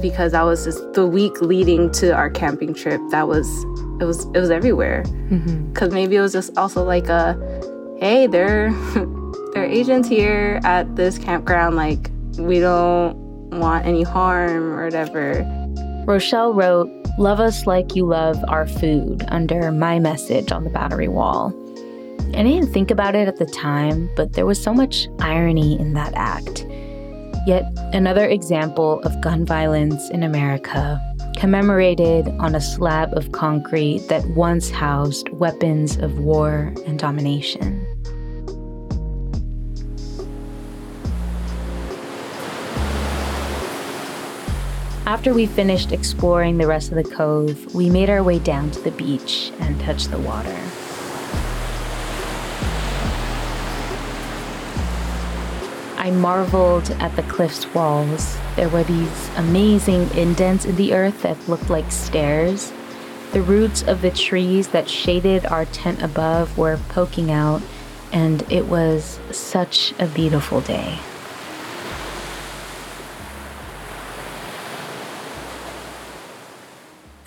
because 0.00 0.32
that 0.32 0.42
was 0.42 0.64
just 0.64 0.92
the 0.92 1.06
week 1.06 1.40
leading 1.40 1.90
to 1.92 2.14
our 2.14 2.30
camping 2.30 2.74
trip. 2.74 3.00
That 3.10 3.28
was 3.28 3.48
it 4.00 4.04
was 4.04 4.24
it 4.26 4.38
was 4.38 4.50
everywhere. 4.50 5.02
Because 5.02 5.88
mm-hmm. 5.88 5.94
maybe 5.94 6.16
it 6.16 6.20
was 6.20 6.32
just 6.32 6.56
also 6.56 6.84
like 6.84 7.08
a 7.08 7.34
hey, 8.00 8.26
there 8.26 8.70
there 8.94 9.62
are 9.62 9.66
Asians 9.66 10.08
here 10.08 10.60
at 10.64 10.96
this 10.96 11.18
campground. 11.18 11.76
Like 11.76 12.10
we 12.38 12.60
don't 12.60 13.16
want 13.50 13.86
any 13.86 14.02
harm 14.02 14.74
or 14.74 14.84
whatever. 14.84 15.44
Rochelle 16.06 16.54
wrote, 16.54 16.88
Love 17.18 17.40
us 17.40 17.66
like 17.66 17.96
you 17.96 18.06
love 18.06 18.42
our 18.46 18.64
food 18.64 19.24
under 19.26 19.72
my 19.72 19.98
message 19.98 20.52
on 20.52 20.62
the 20.62 20.70
battery 20.70 21.08
wall. 21.08 21.52
I 22.32 22.44
didn't 22.44 22.72
think 22.72 22.92
about 22.92 23.16
it 23.16 23.26
at 23.26 23.38
the 23.38 23.46
time, 23.46 24.08
but 24.14 24.34
there 24.34 24.46
was 24.46 24.62
so 24.62 24.72
much 24.72 25.08
irony 25.18 25.76
in 25.80 25.94
that 25.94 26.14
act. 26.14 26.64
Yet 27.44 27.64
another 27.92 28.24
example 28.24 29.00
of 29.00 29.20
gun 29.20 29.44
violence 29.44 30.08
in 30.10 30.22
America, 30.22 31.00
commemorated 31.36 32.28
on 32.38 32.54
a 32.54 32.60
slab 32.60 33.12
of 33.14 33.32
concrete 33.32 34.06
that 34.08 34.24
once 34.36 34.70
housed 34.70 35.28
weapons 35.30 35.96
of 35.96 36.20
war 36.20 36.72
and 36.86 37.00
domination. 37.00 37.84
After 45.08 45.32
we 45.32 45.46
finished 45.46 45.90
exploring 45.90 46.58
the 46.58 46.66
rest 46.66 46.90
of 46.90 46.96
the 46.96 47.02
cove, 47.02 47.74
we 47.74 47.88
made 47.88 48.10
our 48.10 48.22
way 48.22 48.38
down 48.38 48.70
to 48.72 48.80
the 48.80 48.90
beach 48.90 49.50
and 49.58 49.80
touched 49.80 50.10
the 50.10 50.18
water. 50.18 50.54
I 55.96 56.10
marveled 56.10 56.90
at 57.00 57.16
the 57.16 57.22
cliff's 57.22 57.72
walls. 57.72 58.36
There 58.54 58.68
were 58.68 58.84
these 58.84 59.30
amazing 59.36 60.10
indents 60.10 60.66
in 60.66 60.76
the 60.76 60.92
earth 60.92 61.22
that 61.22 61.48
looked 61.48 61.70
like 61.70 61.90
stairs. 61.90 62.70
The 63.32 63.40
roots 63.40 63.82
of 63.82 64.02
the 64.02 64.10
trees 64.10 64.68
that 64.68 64.90
shaded 64.90 65.46
our 65.46 65.64
tent 65.64 66.02
above 66.02 66.58
were 66.58 66.78
poking 66.90 67.30
out, 67.30 67.62
and 68.12 68.42
it 68.52 68.66
was 68.66 69.18
such 69.30 69.94
a 69.98 70.06
beautiful 70.06 70.60
day. 70.60 70.98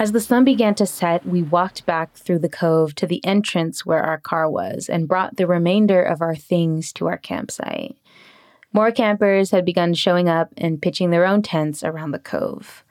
As 0.01 0.13
the 0.13 0.19
sun 0.19 0.43
began 0.43 0.73
to 0.75 0.87
set, 0.87 1.27
we 1.27 1.43
walked 1.43 1.85
back 1.85 2.15
through 2.15 2.39
the 2.39 2.49
cove 2.49 2.95
to 2.95 3.05
the 3.05 3.23
entrance 3.23 3.85
where 3.85 4.01
our 4.01 4.17
car 4.17 4.49
was 4.49 4.89
and 4.89 5.07
brought 5.07 5.37
the 5.37 5.45
remainder 5.45 6.01
of 6.01 6.23
our 6.23 6.35
things 6.35 6.91
to 6.93 7.05
our 7.05 7.19
campsite. 7.19 7.95
More 8.73 8.91
campers 8.91 9.51
had 9.51 9.63
begun 9.63 9.93
showing 9.93 10.27
up 10.27 10.49
and 10.57 10.81
pitching 10.81 11.11
their 11.11 11.27
own 11.27 11.43
tents 11.43 11.83
around 11.83 12.13
the 12.13 12.17
cove. 12.17 12.83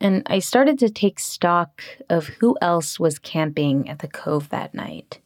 And 0.00 0.22
I 0.26 0.38
started 0.38 0.78
to 0.78 0.88
take 0.88 1.18
stock 1.18 1.82
of 2.08 2.28
who 2.28 2.56
else 2.62 3.00
was 3.00 3.18
camping 3.18 3.88
at 3.88 3.98
the 3.98 4.06
cove 4.06 4.50
that 4.50 4.72
night. 4.72 5.18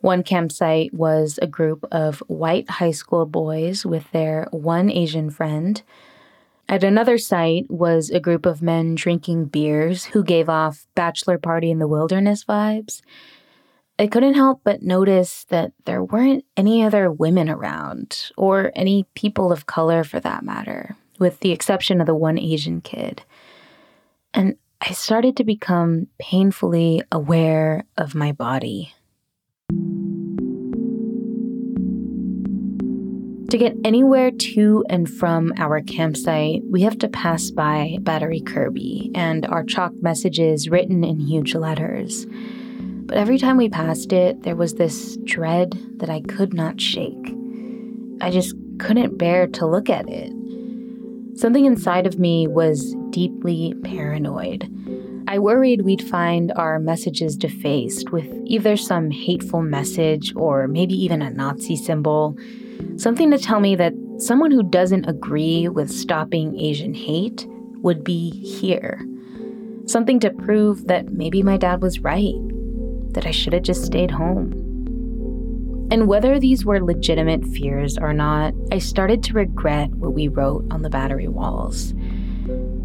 One 0.00 0.22
campsite 0.22 0.94
was 0.94 1.40
a 1.42 1.48
group 1.48 1.84
of 1.90 2.20
white 2.28 2.70
high 2.70 2.92
school 2.92 3.26
boys 3.26 3.84
with 3.84 4.08
their 4.12 4.46
one 4.52 4.92
Asian 4.92 5.28
friend 5.28 5.82
at 6.68 6.82
another 6.82 7.18
site 7.18 7.70
was 7.70 8.10
a 8.10 8.20
group 8.20 8.46
of 8.46 8.62
men 8.62 8.94
drinking 8.94 9.46
beers 9.46 10.04
who 10.06 10.24
gave 10.24 10.48
off 10.48 10.86
bachelor 10.94 11.38
party 11.38 11.70
in 11.70 11.78
the 11.78 11.88
wilderness 11.88 12.44
vibes. 12.44 13.02
I 13.98 14.06
couldn't 14.06 14.34
help 14.34 14.60
but 14.64 14.82
notice 14.82 15.44
that 15.44 15.72
there 15.84 16.04
weren't 16.04 16.44
any 16.56 16.82
other 16.82 17.10
women 17.10 17.48
around, 17.48 18.30
or 18.36 18.72
any 18.74 19.06
people 19.14 19.52
of 19.52 19.66
color 19.66 20.04
for 20.04 20.20
that 20.20 20.44
matter, 20.44 20.96
with 21.18 21.40
the 21.40 21.52
exception 21.52 22.00
of 22.00 22.06
the 22.06 22.14
one 22.14 22.38
Asian 22.38 22.80
kid. 22.80 23.22
And 24.34 24.56
I 24.82 24.92
started 24.92 25.36
to 25.38 25.44
become 25.44 26.08
painfully 26.18 27.02
aware 27.10 27.86
of 27.96 28.14
my 28.14 28.32
body. 28.32 28.92
To 33.50 33.58
get 33.58 33.76
anywhere 33.84 34.32
to 34.32 34.84
and 34.90 35.08
from 35.08 35.52
our 35.56 35.80
campsite, 35.80 36.62
we 36.68 36.82
have 36.82 36.98
to 36.98 37.08
pass 37.08 37.52
by 37.52 37.96
Battery 38.00 38.40
Kirby 38.40 39.12
and 39.14 39.46
our 39.46 39.62
chalk 39.62 39.92
messages 40.02 40.68
written 40.68 41.04
in 41.04 41.20
huge 41.20 41.54
letters. 41.54 42.26
But 42.80 43.18
every 43.18 43.38
time 43.38 43.56
we 43.56 43.68
passed 43.68 44.12
it, 44.12 44.42
there 44.42 44.56
was 44.56 44.74
this 44.74 45.16
dread 45.18 45.80
that 45.98 46.10
I 46.10 46.22
could 46.22 46.54
not 46.54 46.80
shake. 46.80 47.36
I 48.20 48.32
just 48.32 48.56
couldn't 48.78 49.16
bear 49.16 49.46
to 49.46 49.66
look 49.66 49.88
at 49.88 50.08
it. 50.08 50.32
Something 51.38 51.66
inside 51.66 52.08
of 52.08 52.18
me 52.18 52.48
was 52.48 52.96
deeply 53.10 53.74
paranoid. 53.84 54.68
I 55.28 55.38
worried 55.38 55.82
we'd 55.82 56.02
find 56.02 56.52
our 56.56 56.80
messages 56.80 57.36
defaced 57.36 58.10
with 58.10 58.26
either 58.44 58.76
some 58.76 59.12
hateful 59.12 59.62
message 59.62 60.34
or 60.34 60.66
maybe 60.66 60.94
even 60.94 61.22
a 61.22 61.30
Nazi 61.30 61.76
symbol 61.76 62.36
Something 62.96 63.30
to 63.30 63.38
tell 63.38 63.60
me 63.60 63.76
that 63.76 63.92
someone 64.16 64.50
who 64.50 64.62
doesn't 64.62 65.06
agree 65.06 65.68
with 65.68 65.90
stopping 65.90 66.58
Asian 66.58 66.94
hate 66.94 67.46
would 67.82 68.02
be 68.02 68.30
here. 68.30 69.06
Something 69.84 70.18
to 70.20 70.30
prove 70.30 70.86
that 70.86 71.12
maybe 71.12 71.42
my 71.42 71.58
dad 71.58 71.82
was 71.82 72.00
right, 72.00 72.34
that 73.12 73.26
I 73.26 73.32
should 73.32 73.52
have 73.52 73.64
just 73.64 73.84
stayed 73.84 74.10
home. 74.10 74.52
And 75.90 76.08
whether 76.08 76.40
these 76.40 76.64
were 76.64 76.82
legitimate 76.82 77.44
fears 77.44 77.98
or 77.98 78.14
not, 78.14 78.54
I 78.72 78.78
started 78.78 79.22
to 79.24 79.34
regret 79.34 79.90
what 79.90 80.14
we 80.14 80.28
wrote 80.28 80.64
on 80.70 80.80
the 80.80 80.90
battery 80.90 81.28
walls. 81.28 81.92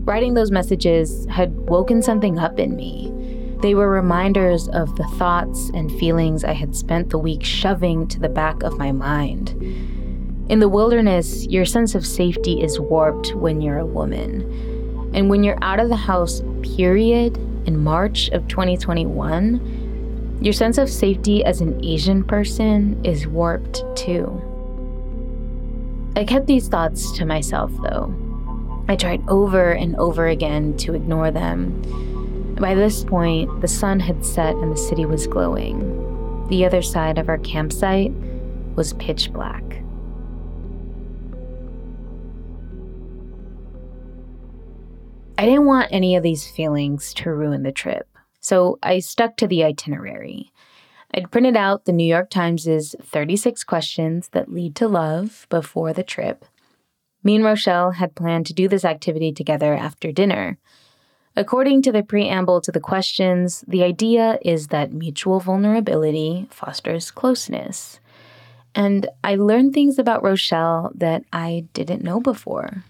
Writing 0.03 0.33
those 0.33 0.51
messages 0.51 1.25
had 1.27 1.55
woken 1.69 2.01
something 2.01 2.37
up 2.37 2.59
in 2.59 2.75
me. 2.75 3.13
They 3.61 3.75
were 3.75 3.89
reminders 3.89 4.67
of 4.69 4.93
the 4.97 5.07
thoughts 5.15 5.71
and 5.73 5.89
feelings 5.99 6.43
I 6.43 6.53
had 6.53 6.75
spent 6.75 7.11
the 7.11 7.17
week 7.17 7.43
shoving 7.45 8.07
to 8.07 8.19
the 8.19 8.29
back 8.29 8.61
of 8.63 8.77
my 8.77 8.91
mind. 8.91 9.99
In 10.51 10.59
the 10.59 10.69
wilderness, 10.69 11.47
your 11.47 11.65
sense 11.65 11.95
of 11.95 12.05
safety 12.05 12.61
is 12.61 12.79
warped 12.79 13.33
when 13.33 13.61
you're 13.61 13.79
a 13.79 13.85
woman. 13.85 15.11
And 15.15 15.29
when 15.29 15.43
you're 15.43 15.57
out 15.63 15.79
of 15.79 15.89
the 15.89 15.95
house, 15.95 16.43
period, 16.75 17.37
in 17.65 17.83
March 17.83 18.29
of 18.29 18.47
2021, 18.47 20.39
your 20.41 20.53
sense 20.53 20.77
of 20.77 20.89
safety 20.89 21.43
as 21.43 21.61
an 21.61 21.83
Asian 21.83 22.23
person 22.23 23.03
is 23.03 23.25
warped 23.25 23.83
too. 23.95 24.39
I 26.15 26.25
kept 26.25 26.45
these 26.45 26.67
thoughts 26.67 27.11
to 27.13 27.25
myself 27.25 27.71
though. 27.81 28.13
I 28.87 28.95
tried 28.95 29.27
over 29.27 29.71
and 29.71 29.95
over 29.95 30.27
again 30.27 30.77
to 30.77 30.93
ignore 30.93 31.31
them 31.31 31.81
by 32.61 32.75
this 32.75 33.03
point, 33.03 33.61
the 33.61 33.67
sun 33.67 33.99
had 33.99 34.23
set 34.23 34.53
and 34.53 34.71
the 34.71 34.77
city 34.77 35.03
was 35.07 35.25
glowing. 35.25 36.47
The 36.49 36.63
other 36.63 36.83
side 36.83 37.17
of 37.17 37.27
our 37.27 37.39
campsite 37.39 38.11
was 38.75 38.93
pitch 38.93 39.33
black. 39.33 39.80
I 45.41 45.45
didn't 45.45 45.65
want 45.65 45.91
any 45.91 46.15
of 46.15 46.21
these 46.21 46.47
feelings 46.47 47.15
to 47.15 47.33
ruin 47.33 47.63
the 47.63 47.71
trip, 47.71 48.07
so 48.39 48.77
I 48.83 48.99
stuck 48.99 49.37
to 49.37 49.47
the 49.47 49.63
itinerary. 49.63 50.51
I'd 51.15 51.31
printed 51.31 51.57
out 51.57 51.85
the 51.85 51.91
New 51.91 52.05
York 52.05 52.29
Times' 52.29 52.95
36 53.01 53.63
questions 53.63 54.29
that 54.33 54.53
lead 54.53 54.75
to 54.75 54.87
love 54.87 55.47
before 55.49 55.93
the 55.93 56.03
trip. 56.03 56.45
Me 57.23 57.33
and 57.35 57.43
Rochelle 57.43 57.93
had 57.93 58.13
planned 58.13 58.45
to 58.45 58.53
do 58.53 58.67
this 58.67 58.85
activity 58.85 59.31
together 59.31 59.73
after 59.73 60.11
dinner. 60.11 60.59
According 61.35 61.81
to 61.81 61.91
the 61.91 62.03
preamble 62.03 62.61
to 62.61 62.71
the 62.71 62.79
questions, 62.79 63.65
the 63.67 63.81
idea 63.81 64.37
is 64.43 64.67
that 64.67 64.93
mutual 64.93 65.39
vulnerability 65.39 66.45
fosters 66.51 67.09
closeness. 67.09 67.99
And 68.75 69.07
I 69.23 69.33
learned 69.33 69.73
things 69.73 69.97
about 69.97 70.21
Rochelle 70.21 70.91
that 70.93 71.23
I 71.33 71.65
didn't 71.73 72.03
know 72.03 72.19
before. 72.19 72.83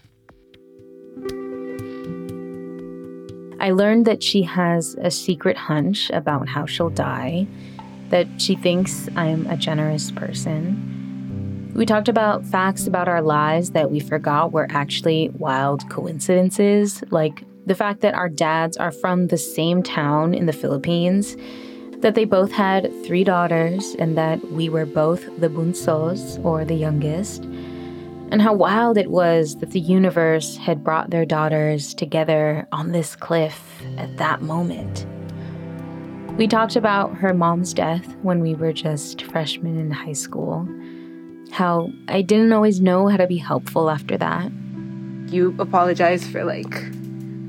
I 3.62 3.70
learned 3.70 4.06
that 4.06 4.24
she 4.24 4.42
has 4.42 4.96
a 5.00 5.10
secret 5.10 5.56
hunch 5.56 6.10
about 6.10 6.48
how 6.48 6.66
she'll 6.66 6.90
die, 6.90 7.46
that 8.10 8.26
she 8.36 8.56
thinks 8.56 9.08
I'm 9.14 9.46
a 9.46 9.56
generous 9.56 10.10
person. 10.10 11.70
We 11.72 11.86
talked 11.86 12.08
about 12.08 12.44
facts 12.44 12.88
about 12.88 13.06
our 13.06 13.22
lives 13.22 13.70
that 13.70 13.92
we 13.92 14.00
forgot 14.00 14.50
were 14.50 14.66
actually 14.70 15.30
wild 15.38 15.88
coincidences, 15.88 17.04
like 17.10 17.44
the 17.64 17.76
fact 17.76 18.00
that 18.00 18.14
our 18.14 18.28
dads 18.28 18.76
are 18.78 18.90
from 18.90 19.28
the 19.28 19.38
same 19.38 19.84
town 19.84 20.34
in 20.34 20.46
the 20.46 20.52
Philippines, 20.52 21.36
that 21.98 22.16
they 22.16 22.24
both 22.24 22.50
had 22.50 22.92
three 23.04 23.22
daughters, 23.22 23.94
and 24.00 24.18
that 24.18 24.44
we 24.50 24.68
were 24.68 24.86
both 24.86 25.24
the 25.40 25.48
bunsos, 25.48 26.44
or 26.44 26.64
the 26.64 26.74
youngest 26.74 27.44
and 28.32 28.40
how 28.40 28.54
wild 28.54 28.96
it 28.96 29.10
was 29.10 29.56
that 29.56 29.72
the 29.72 29.78
universe 29.78 30.56
had 30.56 30.82
brought 30.82 31.10
their 31.10 31.26
daughters 31.26 31.92
together 31.92 32.66
on 32.72 32.92
this 32.92 33.14
cliff 33.14 33.62
at 33.98 34.16
that 34.16 34.40
moment. 34.40 35.06
We 36.38 36.48
talked 36.48 36.74
about 36.74 37.14
her 37.18 37.34
mom's 37.34 37.74
death 37.74 38.16
when 38.22 38.40
we 38.40 38.54
were 38.54 38.72
just 38.72 39.20
freshmen 39.20 39.78
in 39.78 39.90
high 39.90 40.14
school, 40.14 40.66
how 41.50 41.90
I 42.08 42.22
didn't 42.22 42.54
always 42.54 42.80
know 42.80 43.06
how 43.06 43.18
to 43.18 43.26
be 43.26 43.36
helpful 43.36 43.90
after 43.90 44.16
that. 44.16 44.50
You 45.26 45.54
apologize 45.58 46.26
for 46.26 46.42
like 46.42 46.72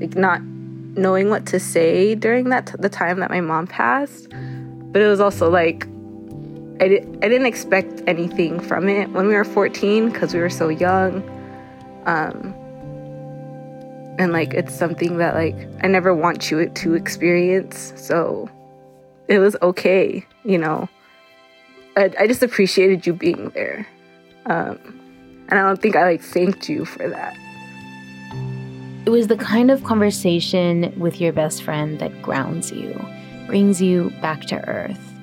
like 0.00 0.16
not 0.16 0.42
knowing 0.42 1.30
what 1.30 1.46
to 1.46 1.58
say 1.58 2.14
during 2.14 2.50
that 2.50 2.66
t- 2.66 2.74
the 2.78 2.90
time 2.90 3.20
that 3.20 3.30
my 3.30 3.40
mom 3.40 3.66
passed, 3.66 4.28
but 4.92 5.00
it 5.00 5.06
was 5.06 5.18
also 5.18 5.48
like 5.48 5.86
I, 6.80 6.88
di- 6.88 7.06
I 7.22 7.28
didn't 7.28 7.46
expect 7.46 8.02
anything 8.06 8.60
from 8.60 8.88
it 8.88 9.10
when 9.10 9.28
we 9.28 9.34
were 9.34 9.44
14 9.44 10.10
because 10.10 10.34
we 10.34 10.40
were 10.40 10.50
so 10.50 10.68
young. 10.68 11.22
Um, 12.06 12.54
and 14.18 14.32
like 14.32 14.54
it's 14.54 14.74
something 14.74 15.18
that 15.18 15.34
like 15.34 15.56
I 15.82 15.88
never 15.88 16.14
want 16.14 16.50
you 16.50 16.68
to 16.68 16.94
experience. 16.94 17.92
So 17.96 18.48
it 19.28 19.38
was 19.38 19.56
okay, 19.62 20.26
you 20.44 20.58
know. 20.58 20.88
I, 21.96 22.12
I 22.18 22.26
just 22.26 22.42
appreciated 22.42 23.06
you 23.06 23.12
being 23.12 23.50
there. 23.50 23.86
Um, 24.46 24.78
and 25.48 25.58
I 25.58 25.62
don't 25.62 25.80
think 25.80 25.96
I 25.96 26.04
like 26.04 26.22
thanked 26.22 26.68
you 26.68 26.84
for 26.84 27.08
that. 27.08 27.36
It 29.06 29.10
was 29.10 29.26
the 29.26 29.36
kind 29.36 29.70
of 29.70 29.84
conversation 29.84 30.98
with 30.98 31.20
your 31.20 31.32
best 31.32 31.62
friend 31.62 31.98
that 31.98 32.22
grounds 32.22 32.72
you, 32.72 32.98
brings 33.46 33.80
you 33.80 34.10
back 34.22 34.42
to 34.46 34.66
earth. 34.66 35.13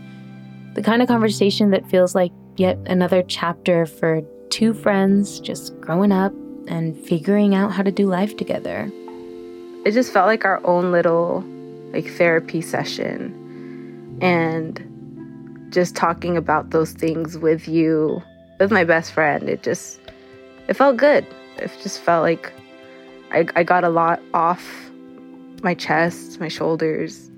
The 0.73 0.81
kind 0.81 1.01
of 1.01 1.07
conversation 1.07 1.71
that 1.71 1.89
feels 1.89 2.15
like 2.15 2.31
yet 2.57 2.77
another 2.85 3.23
chapter 3.23 3.85
for 3.85 4.21
two 4.49 4.73
friends 4.73 5.39
just 5.39 5.79
growing 5.81 6.11
up 6.11 6.33
and 6.67 6.95
figuring 6.95 7.55
out 7.55 7.71
how 7.71 7.83
to 7.83 7.91
do 7.91 8.07
life 8.07 8.37
together. 8.37 8.91
It 9.85 9.91
just 9.91 10.13
felt 10.13 10.27
like 10.27 10.45
our 10.45 10.65
own 10.65 10.91
little 10.91 11.43
like 11.91 12.07
therapy 12.07 12.61
session 12.61 14.17
and 14.21 15.67
just 15.71 15.95
talking 15.95 16.37
about 16.37 16.69
those 16.69 16.91
things 16.91 17.37
with 17.37 17.67
you 17.67 18.21
with 18.59 18.71
my 18.71 18.83
best 18.83 19.11
friend. 19.11 19.49
It 19.49 19.63
just 19.63 19.99
it 20.67 20.75
felt 20.75 20.97
good. 20.97 21.25
It 21.57 21.71
just 21.81 21.99
felt 21.99 22.23
like 22.23 22.53
I, 23.31 23.45
I 23.55 23.63
got 23.63 23.83
a 23.83 23.89
lot 23.89 24.21
off 24.33 24.91
my 25.63 25.73
chest 25.73 26.39
my 26.39 26.47
shoulders 26.47 27.30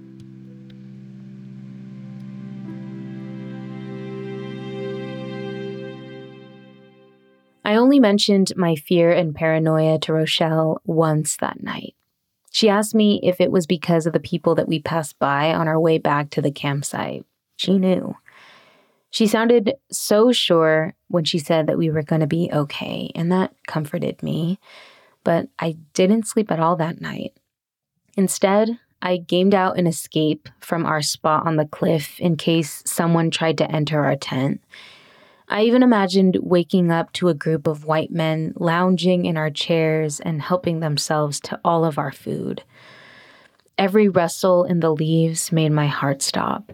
I 7.63 7.75
only 7.75 7.99
mentioned 7.99 8.51
my 8.55 8.75
fear 8.75 9.11
and 9.11 9.33
paranoia 9.33 9.99
to 9.99 10.13
Rochelle 10.13 10.81
once 10.85 11.37
that 11.37 11.63
night. 11.63 11.95
She 12.51 12.69
asked 12.69 12.93
me 12.93 13.19
if 13.23 13.41
it 13.41 13.51
was 13.51 13.65
because 13.65 14.05
of 14.05 14.13
the 14.13 14.19
people 14.19 14.55
that 14.55 14.67
we 14.67 14.79
passed 14.79 15.17
by 15.17 15.53
on 15.53 15.67
our 15.67 15.79
way 15.79 15.97
back 15.97 16.29
to 16.31 16.41
the 16.41 16.51
campsite. 16.51 17.25
She 17.55 17.79
knew. 17.79 18.15
She 19.09 19.27
sounded 19.27 19.73
so 19.91 20.31
sure 20.31 20.93
when 21.07 21.23
she 21.23 21.39
said 21.39 21.67
that 21.67 21.77
we 21.77 21.89
were 21.89 22.03
going 22.03 22.21
to 22.21 22.27
be 22.27 22.49
okay, 22.51 23.11
and 23.15 23.31
that 23.31 23.53
comforted 23.67 24.21
me. 24.21 24.59
But 25.23 25.49
I 25.57 25.77
didn't 25.93 26.27
sleep 26.27 26.51
at 26.51 26.59
all 26.59 26.75
that 26.75 26.99
night. 26.99 27.33
Instead, 28.17 28.79
I 29.01 29.17
gamed 29.17 29.53
out 29.53 29.77
an 29.77 29.87
escape 29.87 30.49
from 30.59 30.85
our 30.85 31.01
spot 31.01 31.45
on 31.45 31.57
the 31.57 31.65
cliff 31.65 32.19
in 32.19 32.37
case 32.37 32.83
someone 32.85 33.31
tried 33.31 33.57
to 33.59 33.71
enter 33.71 34.03
our 34.03 34.15
tent. 34.15 34.61
I 35.49 35.63
even 35.63 35.83
imagined 35.83 36.37
waking 36.41 36.91
up 36.91 37.11
to 37.13 37.29
a 37.29 37.33
group 37.33 37.67
of 37.67 37.85
white 37.85 38.11
men 38.11 38.53
lounging 38.55 39.25
in 39.25 39.37
our 39.37 39.49
chairs 39.49 40.19
and 40.19 40.41
helping 40.41 40.79
themselves 40.79 41.39
to 41.41 41.59
all 41.63 41.85
of 41.85 41.97
our 41.97 42.11
food. 42.11 42.63
Every 43.77 44.07
rustle 44.07 44.63
in 44.63 44.79
the 44.79 44.93
leaves 44.93 45.51
made 45.51 45.71
my 45.71 45.87
heart 45.87 46.21
stop. 46.21 46.73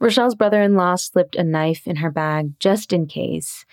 Rochelle's 0.00 0.34
brother 0.34 0.62
in 0.62 0.74
law 0.74 0.96
slipped 0.96 1.36
a 1.36 1.44
knife 1.44 1.86
in 1.86 1.96
her 1.96 2.10
bag 2.10 2.52
just 2.60 2.92
in 2.92 3.06
case, 3.06 3.64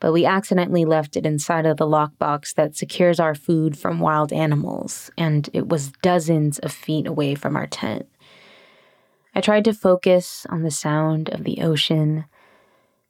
but 0.00 0.12
we 0.12 0.24
accidentally 0.24 0.84
left 0.84 1.16
it 1.16 1.24
inside 1.26 1.66
of 1.66 1.76
the 1.76 1.86
lockbox 1.86 2.54
that 2.54 2.76
secures 2.76 3.20
our 3.20 3.34
food 3.34 3.78
from 3.78 4.00
wild 4.00 4.32
animals, 4.32 5.10
and 5.16 5.48
it 5.52 5.68
was 5.68 5.92
dozens 6.02 6.58
of 6.58 6.72
feet 6.72 7.06
away 7.06 7.34
from 7.34 7.56
our 7.56 7.66
tent. 7.66 8.06
I 9.34 9.40
tried 9.40 9.64
to 9.64 9.72
focus 9.72 10.46
on 10.48 10.62
the 10.62 10.70
sound 10.70 11.28
of 11.30 11.44
the 11.44 11.60
ocean 11.62 12.26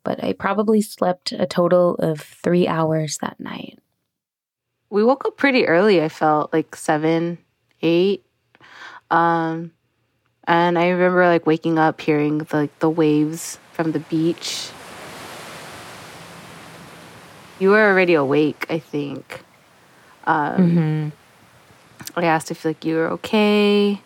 but 0.05 0.23
I 0.23 0.35
probably 0.35 0.81
slept 0.81 1.33
a 1.33 1.47
total 1.47 1.97
of 1.97 2.21
three 2.21 2.69
hours 2.69 3.19
that 3.19 3.41
night. 3.41 3.79
We 4.91 5.03
woke 5.03 5.25
up 5.25 5.37
pretty 5.37 5.67
early, 5.67 6.03
I 6.03 6.09
felt 6.09 6.53
like 6.53 6.77
seven, 6.77 7.39
eight. 7.83 8.25
Um, 9.11 9.73
and 10.47 10.79
I 10.79 10.89
remember 10.89 11.27
like 11.27 11.47
waking 11.47 11.79
up 11.79 12.01
hearing 12.01 12.39
the, 12.39 12.57
like 12.57 12.79
the 12.79 12.91
waves 12.91 13.59
from 13.73 13.93
the 13.93 13.99
beach. 13.99 14.71
You 17.59 17.71
were 17.71 17.89
already 17.89 18.15
awake, 18.15 18.67
I 18.69 18.79
think. 18.79 19.43
Um, 20.25 20.57
mm-hmm. 20.57 21.09
I 22.19 22.25
asked 22.27 22.51
if 22.51 22.65
like 22.65 22.85
you 22.85 22.97
were 22.97 23.09
okay, 23.13 24.01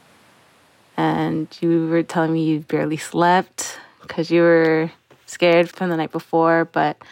and 0.96 1.48
you 1.60 1.88
were 1.88 2.02
telling 2.02 2.32
me 2.32 2.44
you 2.44 2.60
barely 2.60 2.96
slept 2.96 3.78
because 4.02 4.30
you 4.30 4.42
were 4.42 4.90
scared 5.28 5.68
from 5.70 5.90
the 5.90 5.96
night 5.96 6.12
before, 6.12 6.64
but 6.66 7.02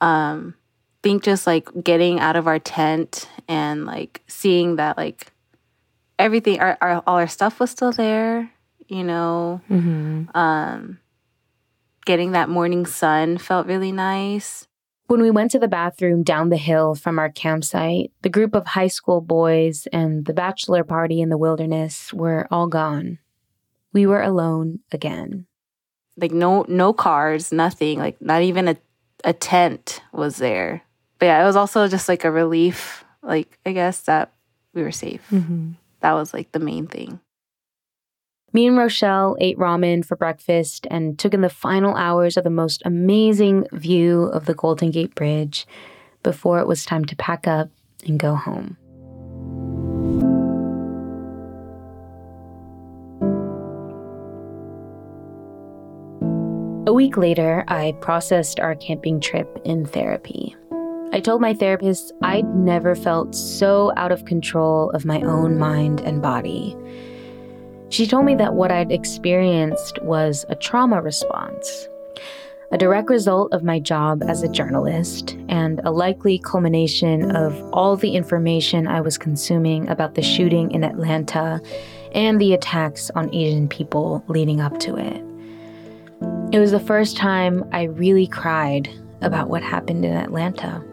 um 0.00 0.54
think 1.02 1.22
just 1.22 1.46
like 1.46 1.68
getting 1.82 2.18
out 2.18 2.36
of 2.36 2.46
our 2.46 2.58
tent 2.58 3.28
and 3.46 3.84
like 3.84 4.22
seeing 4.26 4.76
that 4.76 4.96
like 4.96 5.26
everything 6.18 6.60
our, 6.60 6.78
our 6.80 7.02
all 7.06 7.16
our 7.16 7.28
stuff 7.28 7.60
was 7.60 7.70
still 7.70 7.92
there, 7.92 8.50
you 8.88 9.04
know. 9.04 9.60
Mm-hmm. 9.70 10.36
Um 10.36 10.98
getting 12.06 12.32
that 12.32 12.48
morning 12.48 12.86
sun 12.86 13.38
felt 13.38 13.66
really 13.66 13.92
nice. 13.92 14.66
When 15.06 15.20
we 15.20 15.30
went 15.30 15.50
to 15.50 15.58
the 15.58 15.68
bathroom 15.68 16.22
down 16.22 16.48
the 16.48 16.56
hill 16.56 16.94
from 16.94 17.18
our 17.18 17.30
campsite, 17.30 18.10
the 18.22 18.30
group 18.30 18.54
of 18.54 18.68
high 18.68 18.88
school 18.88 19.20
boys 19.20 19.86
and 19.92 20.24
the 20.24 20.32
bachelor 20.32 20.82
party 20.82 21.20
in 21.20 21.28
the 21.28 21.36
wilderness 21.36 22.12
were 22.12 22.48
all 22.50 22.66
gone. 22.66 23.18
We 23.92 24.06
were 24.06 24.22
alone 24.22 24.80
again 24.90 25.46
like 26.16 26.32
no 26.32 26.64
no 26.68 26.92
cars, 26.92 27.52
nothing, 27.52 27.98
like 27.98 28.20
not 28.20 28.42
even 28.42 28.68
a 28.68 28.76
a 29.24 29.32
tent 29.32 30.02
was 30.12 30.36
there. 30.36 30.82
But 31.18 31.26
yeah, 31.26 31.42
it 31.42 31.46
was 31.46 31.56
also 31.56 31.88
just 31.88 32.08
like 32.08 32.24
a 32.24 32.30
relief, 32.30 33.04
like 33.22 33.58
I 33.64 33.72
guess 33.72 34.00
that 34.02 34.32
we 34.74 34.82
were 34.82 34.92
safe. 34.92 35.26
Mm-hmm. 35.30 35.72
That 36.00 36.12
was 36.12 36.34
like 36.34 36.52
the 36.52 36.58
main 36.58 36.86
thing. 36.86 37.20
Me 38.52 38.68
and 38.68 38.76
Rochelle 38.76 39.36
ate 39.40 39.58
ramen 39.58 40.04
for 40.04 40.16
breakfast 40.16 40.86
and 40.88 41.18
took 41.18 41.34
in 41.34 41.40
the 41.40 41.48
final 41.48 41.96
hours 41.96 42.36
of 42.36 42.44
the 42.44 42.50
most 42.50 42.82
amazing 42.84 43.66
view 43.72 44.24
of 44.26 44.46
the 44.46 44.54
Golden 44.54 44.92
Gate 44.92 45.14
Bridge 45.16 45.66
before 46.22 46.60
it 46.60 46.66
was 46.68 46.84
time 46.84 47.04
to 47.06 47.16
pack 47.16 47.48
up 47.48 47.68
and 48.06 48.20
go 48.20 48.36
home. 48.36 48.76
Week 57.04 57.18
later, 57.18 57.64
I 57.68 57.92
processed 58.00 58.58
our 58.60 58.74
camping 58.74 59.20
trip 59.20 59.60
in 59.66 59.84
therapy. 59.84 60.56
I 61.12 61.20
told 61.20 61.42
my 61.42 61.52
therapist 61.52 62.14
I'd 62.22 62.48
never 62.56 62.94
felt 62.94 63.34
so 63.34 63.92
out 63.98 64.10
of 64.10 64.24
control 64.24 64.88
of 64.92 65.04
my 65.04 65.20
own 65.20 65.58
mind 65.58 66.00
and 66.00 66.22
body. 66.22 66.74
She 67.90 68.06
told 68.06 68.24
me 68.24 68.34
that 68.36 68.54
what 68.54 68.72
I'd 68.72 68.90
experienced 68.90 70.02
was 70.02 70.46
a 70.48 70.54
trauma 70.54 71.02
response, 71.02 71.88
a 72.72 72.78
direct 72.78 73.10
result 73.10 73.52
of 73.52 73.62
my 73.62 73.80
job 73.80 74.22
as 74.22 74.42
a 74.42 74.48
journalist, 74.48 75.36
and 75.50 75.82
a 75.84 75.90
likely 75.90 76.38
culmination 76.38 77.36
of 77.36 77.52
all 77.74 77.98
the 77.98 78.16
information 78.16 78.88
I 78.88 79.02
was 79.02 79.18
consuming 79.18 79.90
about 79.90 80.14
the 80.14 80.22
shooting 80.22 80.70
in 80.70 80.82
Atlanta 80.82 81.60
and 82.12 82.40
the 82.40 82.54
attacks 82.54 83.10
on 83.10 83.34
Asian 83.34 83.68
people 83.68 84.24
leading 84.26 84.62
up 84.62 84.78
to 84.78 84.96
it. 84.96 85.33
It 86.54 86.60
was 86.60 86.70
the 86.70 86.78
first 86.78 87.16
time 87.16 87.68
I 87.72 87.82
really 87.82 88.28
cried 88.28 88.88
about 89.22 89.48
what 89.48 89.64
happened 89.64 90.04
in 90.04 90.12
Atlanta. 90.12 90.84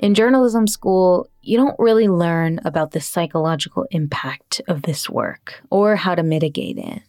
In 0.00 0.14
journalism 0.14 0.66
school, 0.66 1.30
you 1.42 1.56
don't 1.56 1.78
really 1.78 2.08
learn 2.08 2.58
about 2.64 2.90
the 2.90 3.00
psychological 3.00 3.86
impact 3.92 4.60
of 4.66 4.82
this 4.82 5.08
work 5.08 5.62
or 5.70 5.94
how 5.94 6.16
to 6.16 6.24
mitigate 6.24 6.76
it. 6.76 7.02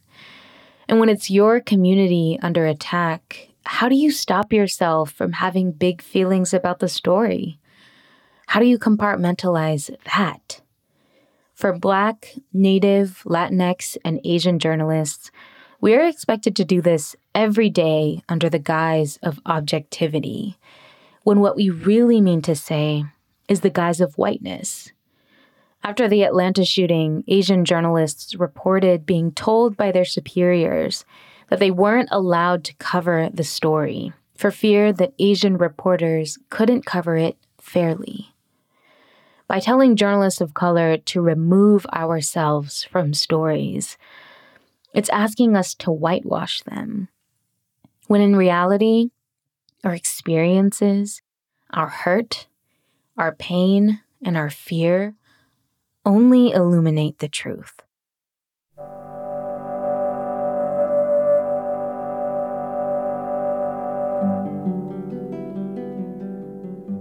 And 0.88 1.00
when 1.00 1.10
it's 1.10 1.32
your 1.32 1.60
community 1.60 2.38
under 2.44 2.68
attack, 2.68 3.50
how 3.66 3.90
do 3.90 3.96
you 3.96 4.12
stop 4.12 4.54
yourself 4.54 5.10
from 5.10 5.32
having 5.32 5.72
big 5.72 6.04
feelings 6.04 6.54
about 6.54 6.78
the 6.78 6.88
story? 6.88 7.60
How 8.46 8.60
do 8.60 8.68
you 8.68 8.78
compartmentalize 8.78 9.90
that? 10.16 10.62
For 11.58 11.74
Black, 11.74 12.36
Native, 12.54 13.24
Latinx, 13.26 13.98
and 14.06 14.22
Asian 14.24 14.60
journalists, 14.60 15.32
we 15.82 15.96
are 15.96 16.06
expected 16.06 16.56
to 16.56 16.64
do 16.64 16.84
this 16.84 17.16
every 17.34 17.68
day 17.68 18.22
under 18.30 18.48
the 18.48 18.60
guise 18.60 19.18
of 19.24 19.40
objectivity 19.44 20.60
when 21.24 21.40
what 21.40 21.56
we 21.56 21.72
really 21.72 22.22
mean 22.22 22.44
to 22.44 22.54
say 22.54 23.06
is 23.50 23.62
the 23.62 23.72
guise 23.72 24.00
of 24.00 24.20
whiteness. 24.20 24.92
After 25.84 26.08
the 26.08 26.24
Atlanta 26.24 26.64
shooting, 26.64 27.24
Asian 27.28 27.66
journalists 27.66 28.36
reported 28.36 29.08
being 29.08 29.32
told 29.32 29.76
by 29.76 29.92
their 29.92 30.06
superiors 30.06 31.06
that 31.50 31.58
they 31.58 31.72
weren't 31.72 32.10
allowed 32.12 32.66
to 32.66 32.76
cover 32.76 33.32
the 33.34 33.44
story 33.44 34.14
for 34.36 34.52
fear 34.52 34.94
that 34.94 35.14
Asian 35.18 35.58
reporters 35.58 36.38
couldn't 36.52 36.86
cover 36.86 37.18
it 37.18 37.36
fairly. 37.60 38.36
By 39.48 39.62
telling 39.62 39.96
journalists 39.96 40.42
of 40.42 40.54
color 40.54 40.98
to 40.98 41.22
remove 41.22 41.86
ourselves 41.88 42.84
from 42.84 43.14
stories, 43.14 43.98
it's 44.94 45.10
asking 45.10 45.56
us 45.56 45.74
to 45.76 45.92
whitewash 45.92 46.62
them. 46.64 47.08
When 48.08 48.22
in 48.22 48.36
reality, 48.36 49.12
our 49.84 49.94
experiences, 49.94 51.22
our 51.72 51.88
hurt, 51.88 52.48
our 53.18 53.34
pain, 53.34 54.02
and 54.24 54.36
our 54.36 54.50
fear 54.50 55.16
only 56.06 56.52
illuminate 56.52 57.20
the 57.20 57.28
truth. 57.30 57.82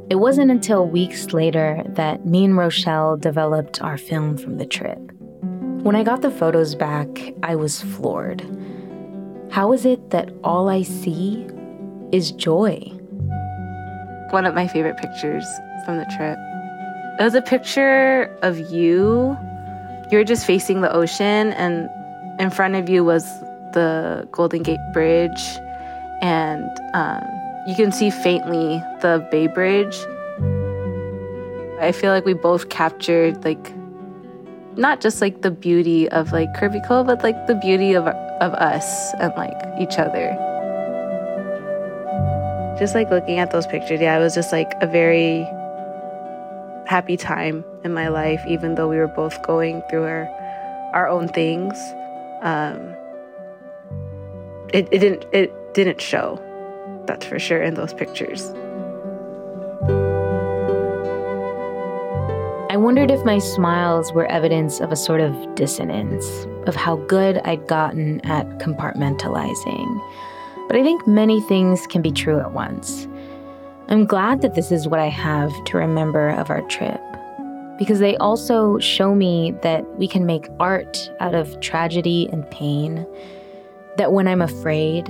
It 0.09 0.17
wasn't 0.17 0.51
until 0.51 0.87
weeks 0.87 1.33
later 1.33 1.83
that 1.89 2.25
me 2.25 2.45
and 2.45 2.57
Rochelle 2.57 3.17
developed 3.17 3.83
our 3.83 3.99
film 3.99 4.37
from 4.37 4.59
the 4.59 4.67
trip. 4.67 4.99
When 5.83 5.97
I 5.97 6.05
got 6.05 6.23
the 6.23 6.31
photos 6.31 6.75
back, 6.75 7.09
I 7.43 7.57
was 7.57 7.83
floored. 7.83 8.43
How 9.51 9.73
is 9.73 9.85
it 9.85 10.11
that 10.11 10.33
all 10.45 10.69
I 10.69 10.83
see 10.83 11.47
is 12.13 12.33
joy. 12.33 12.79
One 14.31 14.47
of 14.47 14.55
my 14.55 14.67
favorite 14.67 14.97
pictures 14.97 15.45
from 15.85 15.99
the 15.99 16.07
trip. 16.17 16.39
It 17.19 17.23
was 17.23 17.35
a 17.35 17.43
picture 17.43 18.25
of 18.43 18.59
you. 18.71 19.37
You 20.11 20.19
were 20.19 20.25
just 20.25 20.47
facing 20.47 20.83
the 20.83 20.93
ocean, 20.93 21.53
and 21.53 21.89
in 22.41 22.51
front 22.51 22.75
of 22.75 22.89
you 22.89 23.05
was 23.05 23.25
the 23.73 24.29
Golden 24.31 24.63
Gate 24.63 24.81
Bridge, 24.93 25.59
and 26.23 26.69
um, 26.95 27.36
you 27.67 27.75
can 27.75 27.93
see 27.93 28.11
faintly 28.11 28.83
the 29.01 29.27
Bay 29.31 29.47
Bridge. 29.47 29.97
I 31.81 31.93
feel 31.93 32.13
like 32.13 32.25
we 32.25 32.35
both 32.35 32.69
captured 32.69 33.45
like 33.45 33.75
not 34.77 35.01
just 35.01 35.21
like 35.21 35.43
the 35.43 35.51
beauty 35.51 36.09
of 36.11 36.33
like 36.33 36.55
Kirby 36.55 36.81
Cove, 36.87 37.07
but 37.07 37.23
like 37.23 37.47
the 37.47 37.55
beauty 37.55 37.95
of 37.95 38.07
of 38.07 38.53
us 38.55 39.13
and 39.15 39.33
like 39.37 39.57
each 39.81 39.99
other 39.99 40.37
just 42.79 42.95
like 42.95 43.11
looking 43.11 43.39
at 43.39 43.51
those 43.51 43.67
pictures, 43.67 44.01
yeah, 44.01 44.17
it 44.19 44.21
was 44.21 44.35
just 44.35 44.53
like 44.53 44.73
a 44.81 44.87
very 44.87 45.49
happy 46.87 47.17
time 47.17 47.65
in 47.85 47.93
my 47.93 48.09
life, 48.09 48.45
even 48.47 48.75
though 48.75 48.89
we 48.89 48.97
were 48.97 49.09
both 49.09 49.43
going 49.43 49.83
through 49.89 50.05
our 50.05 50.29
our 50.93 51.09
own 51.09 51.29
things. 51.29 51.75
Um, 52.43 52.95
it, 54.73 54.89
it 54.93 54.99
didn't 54.99 55.25
it 55.33 55.53
didn't 55.75 56.01
show, 56.01 56.41
that's 57.07 57.25
for 57.27 57.39
sure, 57.39 57.63
in 57.63 57.75
those 57.75 57.95
pictures. 57.95 58.51
I 62.69 62.77
wondered 62.77 63.11
if 63.11 63.25
my 63.25 63.39
smiles 63.39 64.13
were 64.13 64.27
evidence 64.27 64.81
of 64.81 64.93
a 64.93 64.97
sort 64.97 65.21
of 65.21 65.55
dissonance, 65.55 66.47
of 66.67 66.75
how 66.75 66.97
good 66.97 67.39
I'd 67.39 67.67
gotten 67.67 68.21
at 68.27 68.47
compartmentalizing 68.59 70.01
but 70.67 70.77
I 70.77 70.83
think 70.83 71.07
many 71.07 71.41
things 71.41 71.87
can 71.87 72.03
be 72.03 72.11
true 72.11 72.41
at 72.41 72.53
once. 72.53 73.07
I'm 73.89 74.05
glad 74.05 74.43
that 74.43 74.55
this 74.55 74.73
is 74.73 74.89
what 74.89 74.99
I 74.99 75.09
have 75.09 75.53
to 75.67 75.77
remember 75.77 76.31
of 76.31 76.51
our 76.51 76.63
trip, 76.63 77.01
because 77.79 78.01
they 78.01 78.17
also 78.17 78.79
show 78.79 79.15
me 79.15 79.55
that 79.63 79.85
we 79.97 80.09
can 80.09 80.27
make 80.27 80.49
art 80.59 81.11
out 81.21 81.35
of 81.35 81.61
tragedy 81.61 82.29
and 82.33 82.49
pain, 82.51 83.07
that 83.97 84.13
when 84.13 84.27
I'm 84.27 84.43
afraid, 84.43 85.07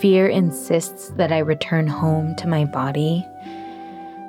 fear 0.00 0.28
insists 0.28 1.10
that 1.16 1.32
I 1.32 1.38
return 1.38 1.86
home 1.86 2.34
to 2.36 2.48
my 2.48 2.64
body, 2.64 3.24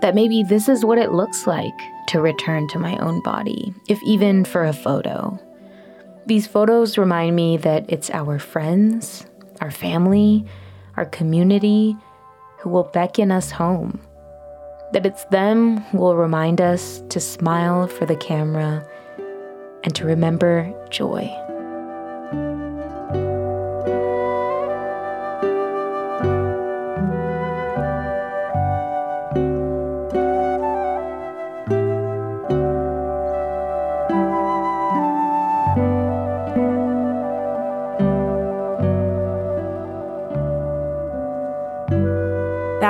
that 0.01 0.15
maybe 0.15 0.43
this 0.43 0.67
is 0.69 0.85
what 0.85 0.97
it 0.97 1.11
looks 1.11 1.45
like 1.45 1.77
to 2.07 2.21
return 2.21 2.67
to 2.69 2.79
my 2.79 2.97
own 2.97 3.21
body, 3.21 3.73
if 3.87 4.01
even 4.03 4.45
for 4.45 4.65
a 4.65 4.73
photo. 4.73 5.39
These 6.25 6.47
photos 6.47 6.97
remind 6.97 7.35
me 7.35 7.57
that 7.57 7.85
it's 7.87 8.09
our 8.09 8.39
friends, 8.39 9.25
our 9.61 9.71
family, 9.71 10.45
our 10.97 11.05
community, 11.05 11.95
who 12.59 12.69
will 12.69 12.83
beckon 12.83 13.31
us 13.31 13.51
home. 13.51 13.99
That 14.93 15.05
it's 15.05 15.25
them 15.25 15.77
who 15.77 15.99
will 15.99 16.15
remind 16.15 16.61
us 16.61 17.03
to 17.09 17.19
smile 17.19 17.87
for 17.87 18.05
the 18.05 18.15
camera 18.15 18.87
and 19.83 19.95
to 19.95 20.05
remember 20.05 20.73
joy. 20.89 21.48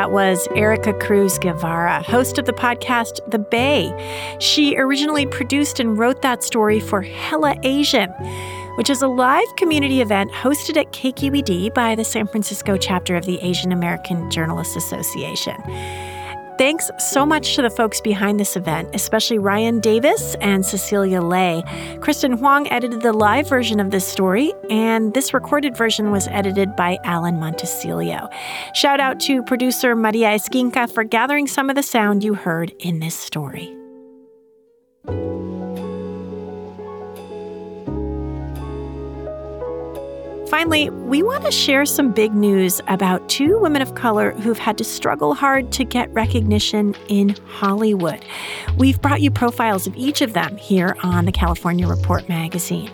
Was 0.10 0.48
Ericka 0.50 1.00
Cruz 1.00 1.38
Guevarra, 1.38 2.04
host 2.04 2.40
of 2.40 2.46
the 2.46 2.54
podcast 2.54 3.20
The 3.30 3.38
Bay. 3.38 3.94
She 4.40 4.76
originally 4.76 5.28
produced 5.28 5.80
and 5.80 6.00
wrote 6.00 6.24
that 6.24 6.44
story 6.44 6.80
for 6.80 7.04
Hella 7.04 7.56
Asian, 7.62 8.10
which 8.76 8.90
is 8.90 9.04
a 9.04 9.08
live 9.08 9.56
community 9.56 10.02
event 10.02 10.32
hosted 10.32 10.78
at 10.78 10.92
KQED 10.94 11.76
by 11.76 11.94
the 11.94 12.04
San 12.04 12.26
Francisco 12.26 12.76
chapter 12.76 13.16
of 13.18 13.26
the 13.26 13.38
Asian 13.42 13.72
American 13.72 14.32
Journalists 14.32 14.76
Association. 14.76 15.56
Thanks 16.60 16.92
so 16.98 17.26
much 17.26 17.56
to 17.56 17.62
the 17.62 17.70
folks 17.70 18.02
behind 18.02 18.38
this 18.38 18.58
event, 18.58 18.90
especially 18.94 19.38
Ryan 19.38 19.80
Davis 19.80 20.36
and 20.42 20.66
Cecilia 20.66 21.22
Lei. 21.22 21.64
Kristen 22.02 22.34
Huang 22.34 22.70
edited 22.70 23.00
the 23.00 23.14
live 23.14 23.48
version 23.48 23.80
of 23.80 23.92
this 23.92 24.06
story, 24.06 24.52
and 24.70 25.14
this 25.14 25.34
recorded 25.34 25.78
version 25.78 26.12
was 26.12 26.28
edited 26.28 26.76
by 26.76 26.98
Alan 27.06 27.36
Montecillo. 27.40 28.30
Shout 28.76 29.00
out 29.00 29.22
to 29.22 29.42
producer 29.44 29.96
Maria 29.96 30.32
Esquinca 30.32 30.92
for 30.92 31.06
gathering 31.06 31.48
some 31.48 31.70
of 31.70 31.78
the 31.78 31.82
sound 31.82 32.26
you 32.26 32.34
heard 32.34 32.74
in 32.80 33.00
this 33.00 33.16
story. 33.16 33.74
Finally, 40.50 40.90
we 40.90 41.22
want 41.22 41.46
to 41.46 41.52
share 41.52 41.86
some 41.86 42.12
big 42.12 42.34
news 42.34 42.82
about 42.88 43.30
two 43.30 43.60
women 43.60 43.84
of 43.84 43.94
color 43.94 44.32
who've 44.32 44.58
had 44.58 44.80
to 44.80 44.84
struggle 44.84 45.36
hard 45.36 45.72
to 45.72 45.84
get 45.84 46.12
recognition 46.12 46.96
in 47.08 47.36
Hollywood. 47.46 48.26
We've 48.76 49.00
brought 49.00 49.22
you 49.22 49.30
profiles 49.30 49.86
of 49.86 49.96
each 49.96 50.22
of 50.22 50.34
them 50.34 50.58
here 50.58 50.98
on 51.04 51.26
the 51.26 51.32
California 51.32 51.88
Report 51.88 52.28
magazine. 52.28 52.90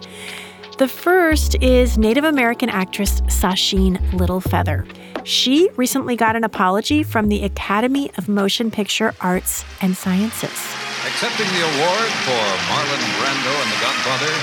The 0.80 0.90
first 0.90 1.56
is 1.64 1.98
Native 1.98 2.26
American 2.26 2.68
actress 2.68 3.22
Sacheen 3.22 4.00
Littlefeather. 4.12 4.86
She 5.26 5.70
recently 5.78 6.18
got 6.18 6.36
an 6.36 6.44
apology 6.44 7.04
from 7.04 7.30
the 7.30 7.46
Academy 7.46 8.12
of 8.18 8.28
Motion 8.28 8.70
Picture 8.70 9.14
Arts 9.22 9.64
and 9.80 9.96
Sciences. 9.96 10.76
Accepting 11.08 11.48
the 11.48 11.62
award 11.62 12.12
for 12.28 12.44
Marlon 12.68 13.04
Brando 13.16 13.54
and 13.64 13.72
The 13.72 13.80
Godfather, 13.80 14.34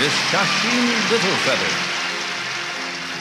Miss 0.00 0.12
Sacheen 0.32 0.88
Littlefeather. 1.10 1.89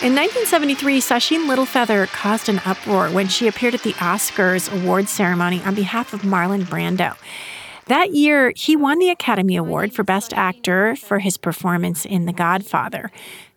In 0.01 0.15
1973, 0.15 1.01
Sacheen 1.01 1.45
Littlefeather 1.49 2.07
caused 2.07 2.47
an 2.47 2.61
uproar 2.65 3.11
when 3.11 3.27
she 3.27 3.49
appeared 3.49 3.75
at 3.75 3.83
the 3.83 3.91
Oscars 3.95 4.71
awards 4.71 5.11
ceremony 5.11 5.61
on 5.63 5.75
behalf 5.75 6.13
of 6.13 6.21
Marlon 6.21 6.63
Brando. 6.63 7.17
That 7.87 8.13
year, 8.13 8.53
he 8.55 8.77
won 8.77 8.99
the 8.99 9.09
Academy 9.09 9.57
Award 9.57 9.91
for 9.91 10.03
Best 10.03 10.33
Actor 10.33 10.95
for 10.95 11.19
his 11.19 11.35
performance 11.35 12.05
in 12.05 12.27
The 12.27 12.31
Godfather. 12.31 13.11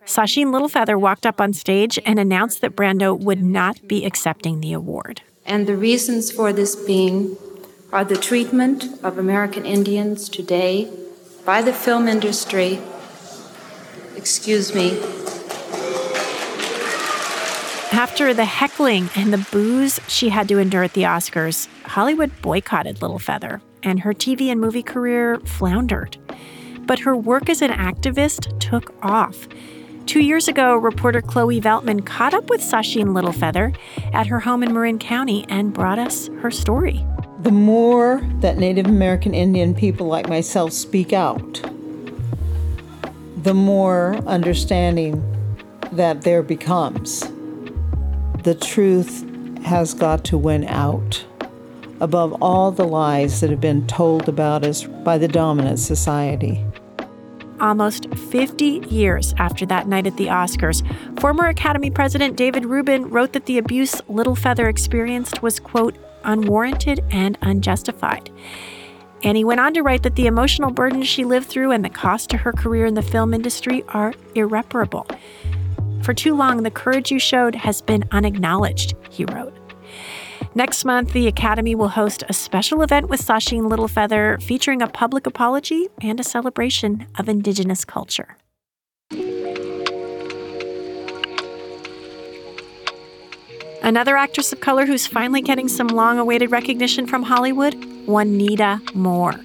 Sacheen 0.05 0.47
Littlefeather 0.47 0.99
walked 0.99 1.25
up 1.25 1.39
on 1.39 1.53
stage 1.53 1.97
and 2.05 2.19
announced 2.19 2.59
that 2.59 2.75
Brando 2.75 3.17
would 3.17 3.41
not 3.41 3.87
be 3.87 4.03
accepting 4.03 4.59
the 4.59 4.73
award. 4.73 5.21
And 5.45 5.65
the 5.65 5.77
reasons 5.77 6.29
for 6.29 6.51
this 6.51 6.75
being 6.75 7.37
are 7.93 8.03
the 8.03 8.17
treatment 8.17 9.01
of 9.01 9.17
American 9.17 9.65
Indians 9.65 10.27
today 10.27 10.91
by 11.45 11.61
the 11.61 11.71
film 11.71 12.09
industry, 12.09 12.81
excuse 14.17 14.75
me, 14.75 15.01
after 17.93 18.33
the 18.33 18.45
heckling 18.45 19.07
and 19.15 19.31
the 19.31 19.47
boos 19.51 19.99
she 20.07 20.29
had 20.29 20.47
to 20.47 20.57
endure 20.57 20.83
at 20.83 20.93
the 20.93 21.03
Oscars, 21.03 21.67
Hollywood 21.83 22.31
boycotted 22.41 22.97
Littlefeather, 22.97 23.61
and 23.83 23.99
her 23.99 24.13
TV 24.13 24.51
and 24.51 24.59
movie 24.59 24.81
career 24.81 25.39
floundered. 25.41 26.17
But 26.87 26.99
her 26.99 27.15
work 27.15 27.49
as 27.49 27.61
an 27.61 27.71
activist 27.71 28.59
took 28.59 28.95
off. 29.03 29.47
Two 30.05 30.21
years 30.21 30.47
ago, 30.47 30.75
reporter 30.75 31.21
Chloe 31.21 31.61
Veltman 31.61 32.05
caught 32.05 32.33
up 32.33 32.49
with 32.49 32.61
Sacheen 32.61 33.13
Littlefeather 33.13 33.75
at 34.11 34.27
her 34.27 34.39
home 34.39 34.63
in 34.63 34.73
Marin 34.73 34.97
County 34.97 35.45
and 35.47 35.73
brought 35.73 35.99
us 35.99 36.29
her 36.41 36.51
story. 36.51 37.05
The 37.41 37.51
more 37.51 38.21
that 38.39 38.57
Native 38.57 38.87
American 38.87 39.33
Indian 39.33 39.75
people 39.75 40.07
like 40.07 40.27
myself 40.27 40.73
speak 40.73 41.13
out, 41.13 41.61
the 43.37 43.53
more 43.53 44.15
understanding 44.25 45.21
that 45.91 46.21
there 46.21 46.41
becomes 46.41 47.23
the 48.43 48.55
truth 48.55 49.25
has 49.63 49.93
got 49.93 50.25
to 50.25 50.37
win 50.37 50.65
out 50.65 51.25
above 52.01 52.33
all 52.41 52.71
the 52.71 52.85
lies 52.85 53.39
that 53.39 53.49
have 53.49 53.61
been 53.61 53.87
told 53.87 54.27
about 54.27 54.65
us 54.65 54.83
by 54.83 55.17
the 55.17 55.27
dominant 55.27 55.79
society. 55.79 56.63
Almost 57.61 58.13
50 58.13 58.65
years 58.89 59.33
after 59.37 59.65
that 59.67 59.87
night 59.87 60.05
at 60.05 60.17
the 60.17 60.27
Oscars, 60.27 60.83
former 61.21 61.47
Academy 61.47 61.89
President 61.89 62.35
David 62.35 62.65
Rubin 62.65 63.09
wrote 63.09 63.31
that 63.31 63.45
the 63.45 63.57
abuse 63.57 64.01
Littlefeather 64.09 64.69
experienced 64.69 65.41
was, 65.41 65.61
quote, 65.61 65.95
unwarranted 66.25 67.01
and 67.09 67.37
unjustified. 67.41 68.29
And 69.23 69.37
he 69.37 69.45
went 69.45 69.61
on 69.61 69.73
to 69.75 69.81
write 69.81 70.03
that 70.03 70.17
the 70.17 70.27
emotional 70.27 70.71
burden 70.71 71.03
she 71.03 71.23
lived 71.23 71.47
through 71.47 71.71
and 71.71 71.85
the 71.85 71.89
cost 71.89 72.29
to 72.31 72.37
her 72.37 72.51
career 72.51 72.85
in 72.85 72.95
the 72.95 73.01
film 73.01 73.33
industry 73.33 73.85
are 73.89 74.13
irreparable. 74.35 75.07
For 76.03 76.13
too 76.13 76.35
long, 76.35 76.63
the 76.63 76.71
courage 76.71 77.11
you 77.11 77.19
showed 77.19 77.55
has 77.55 77.81
been 77.81 78.03
unacknowledged, 78.11 78.93
he 79.09 79.23
wrote. 79.23 79.53
Next 80.53 80.83
month, 80.83 81.13
the 81.13 81.27
Academy 81.27 81.75
will 81.75 81.87
host 81.87 82.23
a 82.27 82.33
special 82.33 82.81
event 82.81 83.07
with 83.07 83.21
Sacheen 83.21 83.69
Littlefeather 83.71 84.43
featuring 84.43 84.81
a 84.81 84.87
public 84.87 85.25
apology 85.25 85.87
and 86.01 86.19
a 86.19 86.23
celebration 86.23 87.07
of 87.17 87.29
Indigenous 87.29 87.85
culture. 87.85 88.35
Another 93.81 94.17
actress 94.17 94.51
of 94.51 94.59
color 94.59 94.85
who's 94.85 95.07
finally 95.07 95.41
getting 95.41 95.69
some 95.69 95.87
long 95.87 96.19
awaited 96.19 96.51
recognition 96.51 97.07
from 97.07 97.23
Hollywood, 97.23 97.75
Juanita 98.05 98.81
Moore. 98.93 99.39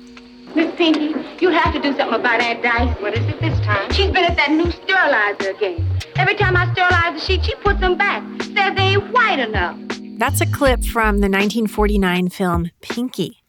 Miss 0.56 0.74
Pinky, 0.74 1.14
you 1.40 1.50
have 1.50 1.72
to 1.72 1.80
do 1.80 1.96
something 1.96 2.20
about 2.20 2.40
Aunt 2.40 2.62
dice. 2.62 3.00
What 3.00 3.16
is 3.16 3.24
it 3.26 3.40
this 3.40 3.58
time? 3.60 3.92
She's 3.92 4.10
been 4.10 4.24
at 4.24 4.36
that 4.36 4.50
new 4.50 4.70
sterilizer 4.72 5.50
again. 5.50 5.87
Every 6.18 6.34
time 6.34 6.56
I 6.56 6.70
sterilize 6.72 7.14
the 7.14 7.20
sheet, 7.20 7.44
she 7.44 7.54
puts 7.54 7.78
them 7.78 7.96
back. 7.96 8.24
Says 8.42 8.74
they 8.74 8.82
ain't 8.82 9.12
white 9.12 9.38
enough. 9.38 9.78
That's 10.18 10.40
a 10.40 10.46
clip 10.46 10.82
from 10.82 11.20
the 11.20 11.28
1949 11.28 12.28
film 12.30 12.72
Pinky. 12.80 13.40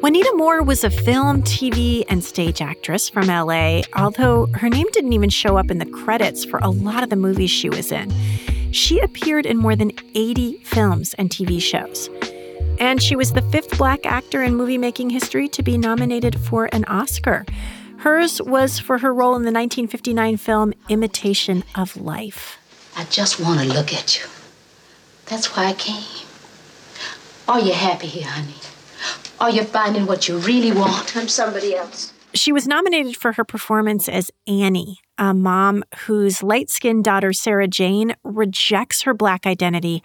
Juanita 0.00 0.32
Moore 0.34 0.62
was 0.62 0.82
a 0.82 0.88
film, 0.88 1.42
TV, 1.42 2.04
and 2.08 2.24
stage 2.24 2.62
actress 2.62 3.10
from 3.10 3.26
LA, 3.26 3.82
although 3.94 4.46
her 4.54 4.70
name 4.70 4.86
didn't 4.92 5.12
even 5.12 5.28
show 5.28 5.58
up 5.58 5.70
in 5.70 5.76
the 5.76 5.84
credits 5.84 6.42
for 6.42 6.58
a 6.60 6.70
lot 6.70 7.02
of 7.02 7.10
the 7.10 7.16
movies 7.16 7.50
she 7.50 7.68
was 7.68 7.92
in. 7.92 8.10
She 8.72 8.98
appeared 9.00 9.44
in 9.44 9.58
more 9.58 9.76
than 9.76 9.92
80 10.14 10.64
films 10.64 11.12
and 11.18 11.28
TV 11.28 11.60
shows. 11.60 12.08
And 12.78 13.02
she 13.02 13.14
was 13.14 13.34
the 13.34 13.42
fifth 13.42 13.76
black 13.76 14.06
actor 14.06 14.42
in 14.42 14.54
movie 14.54 14.78
making 14.78 15.10
history 15.10 15.48
to 15.50 15.62
be 15.62 15.76
nominated 15.76 16.40
for 16.40 16.70
an 16.72 16.86
Oscar. 16.86 17.44
Hers 18.00 18.40
was 18.40 18.78
for 18.78 18.96
her 18.96 19.12
role 19.12 19.36
in 19.36 19.42
the 19.42 19.52
1959 19.52 20.38
film 20.38 20.72
Imitation 20.88 21.64
of 21.74 21.98
Life. 21.98 22.58
I 22.96 23.04
just 23.04 23.38
want 23.38 23.60
to 23.60 23.66
look 23.66 23.92
at 23.92 24.18
you. 24.18 24.24
That's 25.26 25.54
why 25.54 25.66
I 25.66 25.74
came. 25.74 26.02
Are 27.46 27.60
you 27.60 27.74
happy 27.74 28.06
here, 28.06 28.26
honey? 28.26 28.54
Are 29.38 29.50
you 29.50 29.64
finding 29.64 30.06
what 30.06 30.28
you 30.28 30.38
really 30.38 30.72
want? 30.72 31.14
I'm 31.14 31.28
somebody 31.28 31.76
else. 31.76 32.14
She 32.32 32.52
was 32.52 32.66
nominated 32.66 33.18
for 33.18 33.32
her 33.32 33.44
performance 33.44 34.08
as 34.08 34.30
Annie, 34.46 34.96
a 35.18 35.34
mom 35.34 35.84
whose 36.06 36.42
light 36.42 36.70
skinned 36.70 37.04
daughter, 37.04 37.34
Sarah 37.34 37.68
Jane, 37.68 38.14
rejects 38.24 39.02
her 39.02 39.12
black 39.12 39.46
identity 39.46 40.02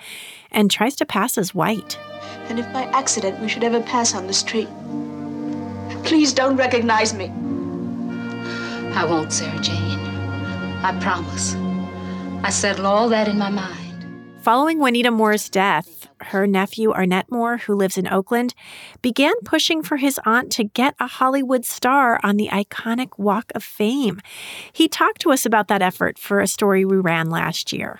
and 0.52 0.70
tries 0.70 0.98
to 0.98 1.06
pass 1.06 1.38
as 1.38 1.56
white. 1.56 1.98
And 2.50 2.60
if 2.60 2.66
by 2.74 2.84
accident 2.88 3.40
we 3.40 3.48
should 3.48 3.64
ever 3.64 3.80
pass 3.80 4.14
on 4.14 4.28
the 4.28 4.34
street, 4.34 4.68
please 6.04 6.34
don't 6.34 6.58
recognize 6.58 7.14
me. 7.14 7.32
I 8.96 9.04
won't, 9.04 9.34
Sarah 9.34 9.60
Jane. 9.60 10.00
I 10.82 10.98
promise. 11.02 11.56
I 12.44 12.50
settle 12.50 12.88
all 12.88 13.10
that 13.10 13.28
in 13.28 13.38
my 13.38 13.50
mind. 13.50 13.86
Following 14.42 14.80
Juanita 14.80 15.12
Moore's 15.12 15.50
death, 15.50 16.08
her 16.22 16.48
nephew 16.48 16.94
Arnett 16.94 17.30
Moore, 17.30 17.58
who 17.58 17.76
lives 17.76 17.98
in 17.98 18.08
Oakland, 18.08 18.54
began 19.02 19.34
pushing 19.44 19.84
for 19.84 19.98
his 19.98 20.18
aunt 20.26 20.50
to 20.54 20.64
get 20.64 20.96
a 21.00 21.08
Hollywood 21.08 21.66
star 21.66 22.22
on 22.24 22.38
the 22.38 22.48
iconic 22.48 23.18
Walk 23.18 23.52
of 23.54 23.64
Fame. 23.66 24.22
He 24.72 24.88
talked 24.88 25.20
to 25.22 25.32
us 25.32 25.46
about 25.46 25.68
that 25.68 25.82
effort 25.82 26.18
for 26.18 26.40
a 26.40 26.48
story 26.48 26.86
we 26.86 26.96
ran 26.96 27.30
last 27.30 27.74
year. 27.74 28.00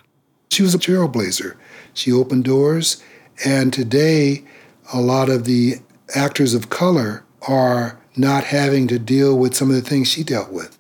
She 0.50 0.64
was 0.64 0.74
a 0.74 0.80
trailblazer. 0.80 1.58
She 1.94 2.12
opened 2.12 2.46
doors, 2.46 3.04
and 3.44 3.74
today, 3.74 4.46
a 4.94 5.02
lot 5.02 5.28
of 5.28 5.44
the 5.44 5.76
actors 6.16 6.54
of 6.54 6.70
color 6.70 7.26
are 7.50 8.00
not 8.16 8.46
having 8.46 8.88
to 8.88 8.98
deal 8.98 9.38
with 9.38 9.54
some 9.56 9.70
of 9.70 9.76
the 9.76 9.82
things 9.82 10.08
she 10.08 10.24
dealt 10.24 10.52
with. 10.52 10.75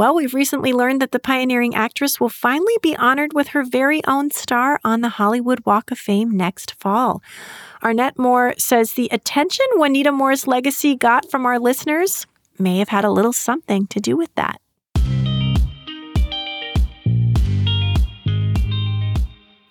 Well, 0.00 0.14
we've 0.14 0.32
recently 0.32 0.72
learned 0.72 1.02
that 1.02 1.12
the 1.12 1.18
pioneering 1.18 1.74
actress 1.74 2.18
will 2.18 2.30
finally 2.30 2.72
be 2.80 2.96
honored 2.96 3.34
with 3.34 3.48
her 3.48 3.62
very 3.62 4.02
own 4.06 4.30
star 4.30 4.80
on 4.82 5.02
the 5.02 5.10
Hollywood 5.10 5.60
Walk 5.66 5.90
of 5.90 5.98
Fame 5.98 6.30
next 6.30 6.72
fall. 6.80 7.22
Arnett 7.84 8.18
Moore 8.18 8.54
says 8.56 8.94
the 8.94 9.10
attention 9.12 9.66
Juanita 9.74 10.10
Moore's 10.10 10.46
legacy 10.46 10.96
got 10.96 11.30
from 11.30 11.44
our 11.44 11.58
listeners 11.58 12.26
may 12.58 12.78
have 12.78 12.88
had 12.88 13.04
a 13.04 13.10
little 13.10 13.34
something 13.34 13.86
to 13.88 14.00
do 14.00 14.16
with 14.16 14.34
that. 14.36 14.62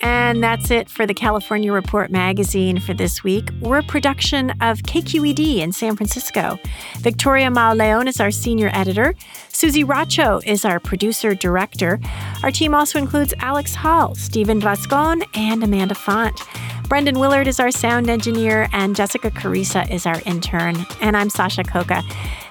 And 0.10 0.44
that's 0.44 0.72
it 0.72 0.90
for 0.90 1.06
the 1.06 1.14
California 1.14 1.72
Report 1.72 2.10
magazine 2.10 2.80
for 2.80 2.96
this 2.96 3.24
week. 3.24 3.52
We're 3.62 3.78
a 3.78 3.84
production 3.84 4.50
of 4.60 4.80
KQED 4.82 5.58
in 5.58 5.72
San 5.72 5.96
Francisco. 5.96 6.58
Victoria 6.98 7.52
Mauleon 7.52 8.08
is 8.08 8.20
our 8.20 8.32
senior 8.32 8.72
editor. 8.74 9.14
Susie 9.50 9.84
Racho 9.84 10.44
is 10.48 10.66
our 10.66 10.80
producer 10.80 11.36
director. 11.36 12.00
Our 12.42 12.50
team 12.50 12.74
also 12.74 12.98
includes 12.98 13.36
Alex 13.38 13.76
Hall, 13.76 14.16
Stephen 14.16 14.60
Vascon, 14.60 15.24
and 15.36 15.64
Amanda 15.64 15.94
Font. 15.94 16.42
Brendan 16.88 17.20
Willard 17.20 17.48
is 17.48 17.60
our 17.60 17.70
sound 17.70 18.10
engineer, 18.10 18.68
and 18.74 18.96
Jessica 18.96 19.30
Carissa 19.30 19.88
is 19.92 20.08
our 20.08 20.22
intern. 20.26 20.88
And 21.02 21.16
I'm 21.16 21.30
Sasha 21.30 21.62
Khokha. 21.62 22.02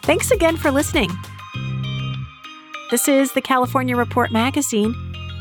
Thanks 0.03 0.31
again 0.31 0.57
for 0.57 0.71
listening. 0.71 1.11
This 2.93 3.09
is 3.09 3.33
the 3.33 3.43
California 3.43 3.97
Report 3.97 4.31
magazine, 4.31 4.95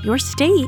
your 0.03 0.17
state 0.17 0.67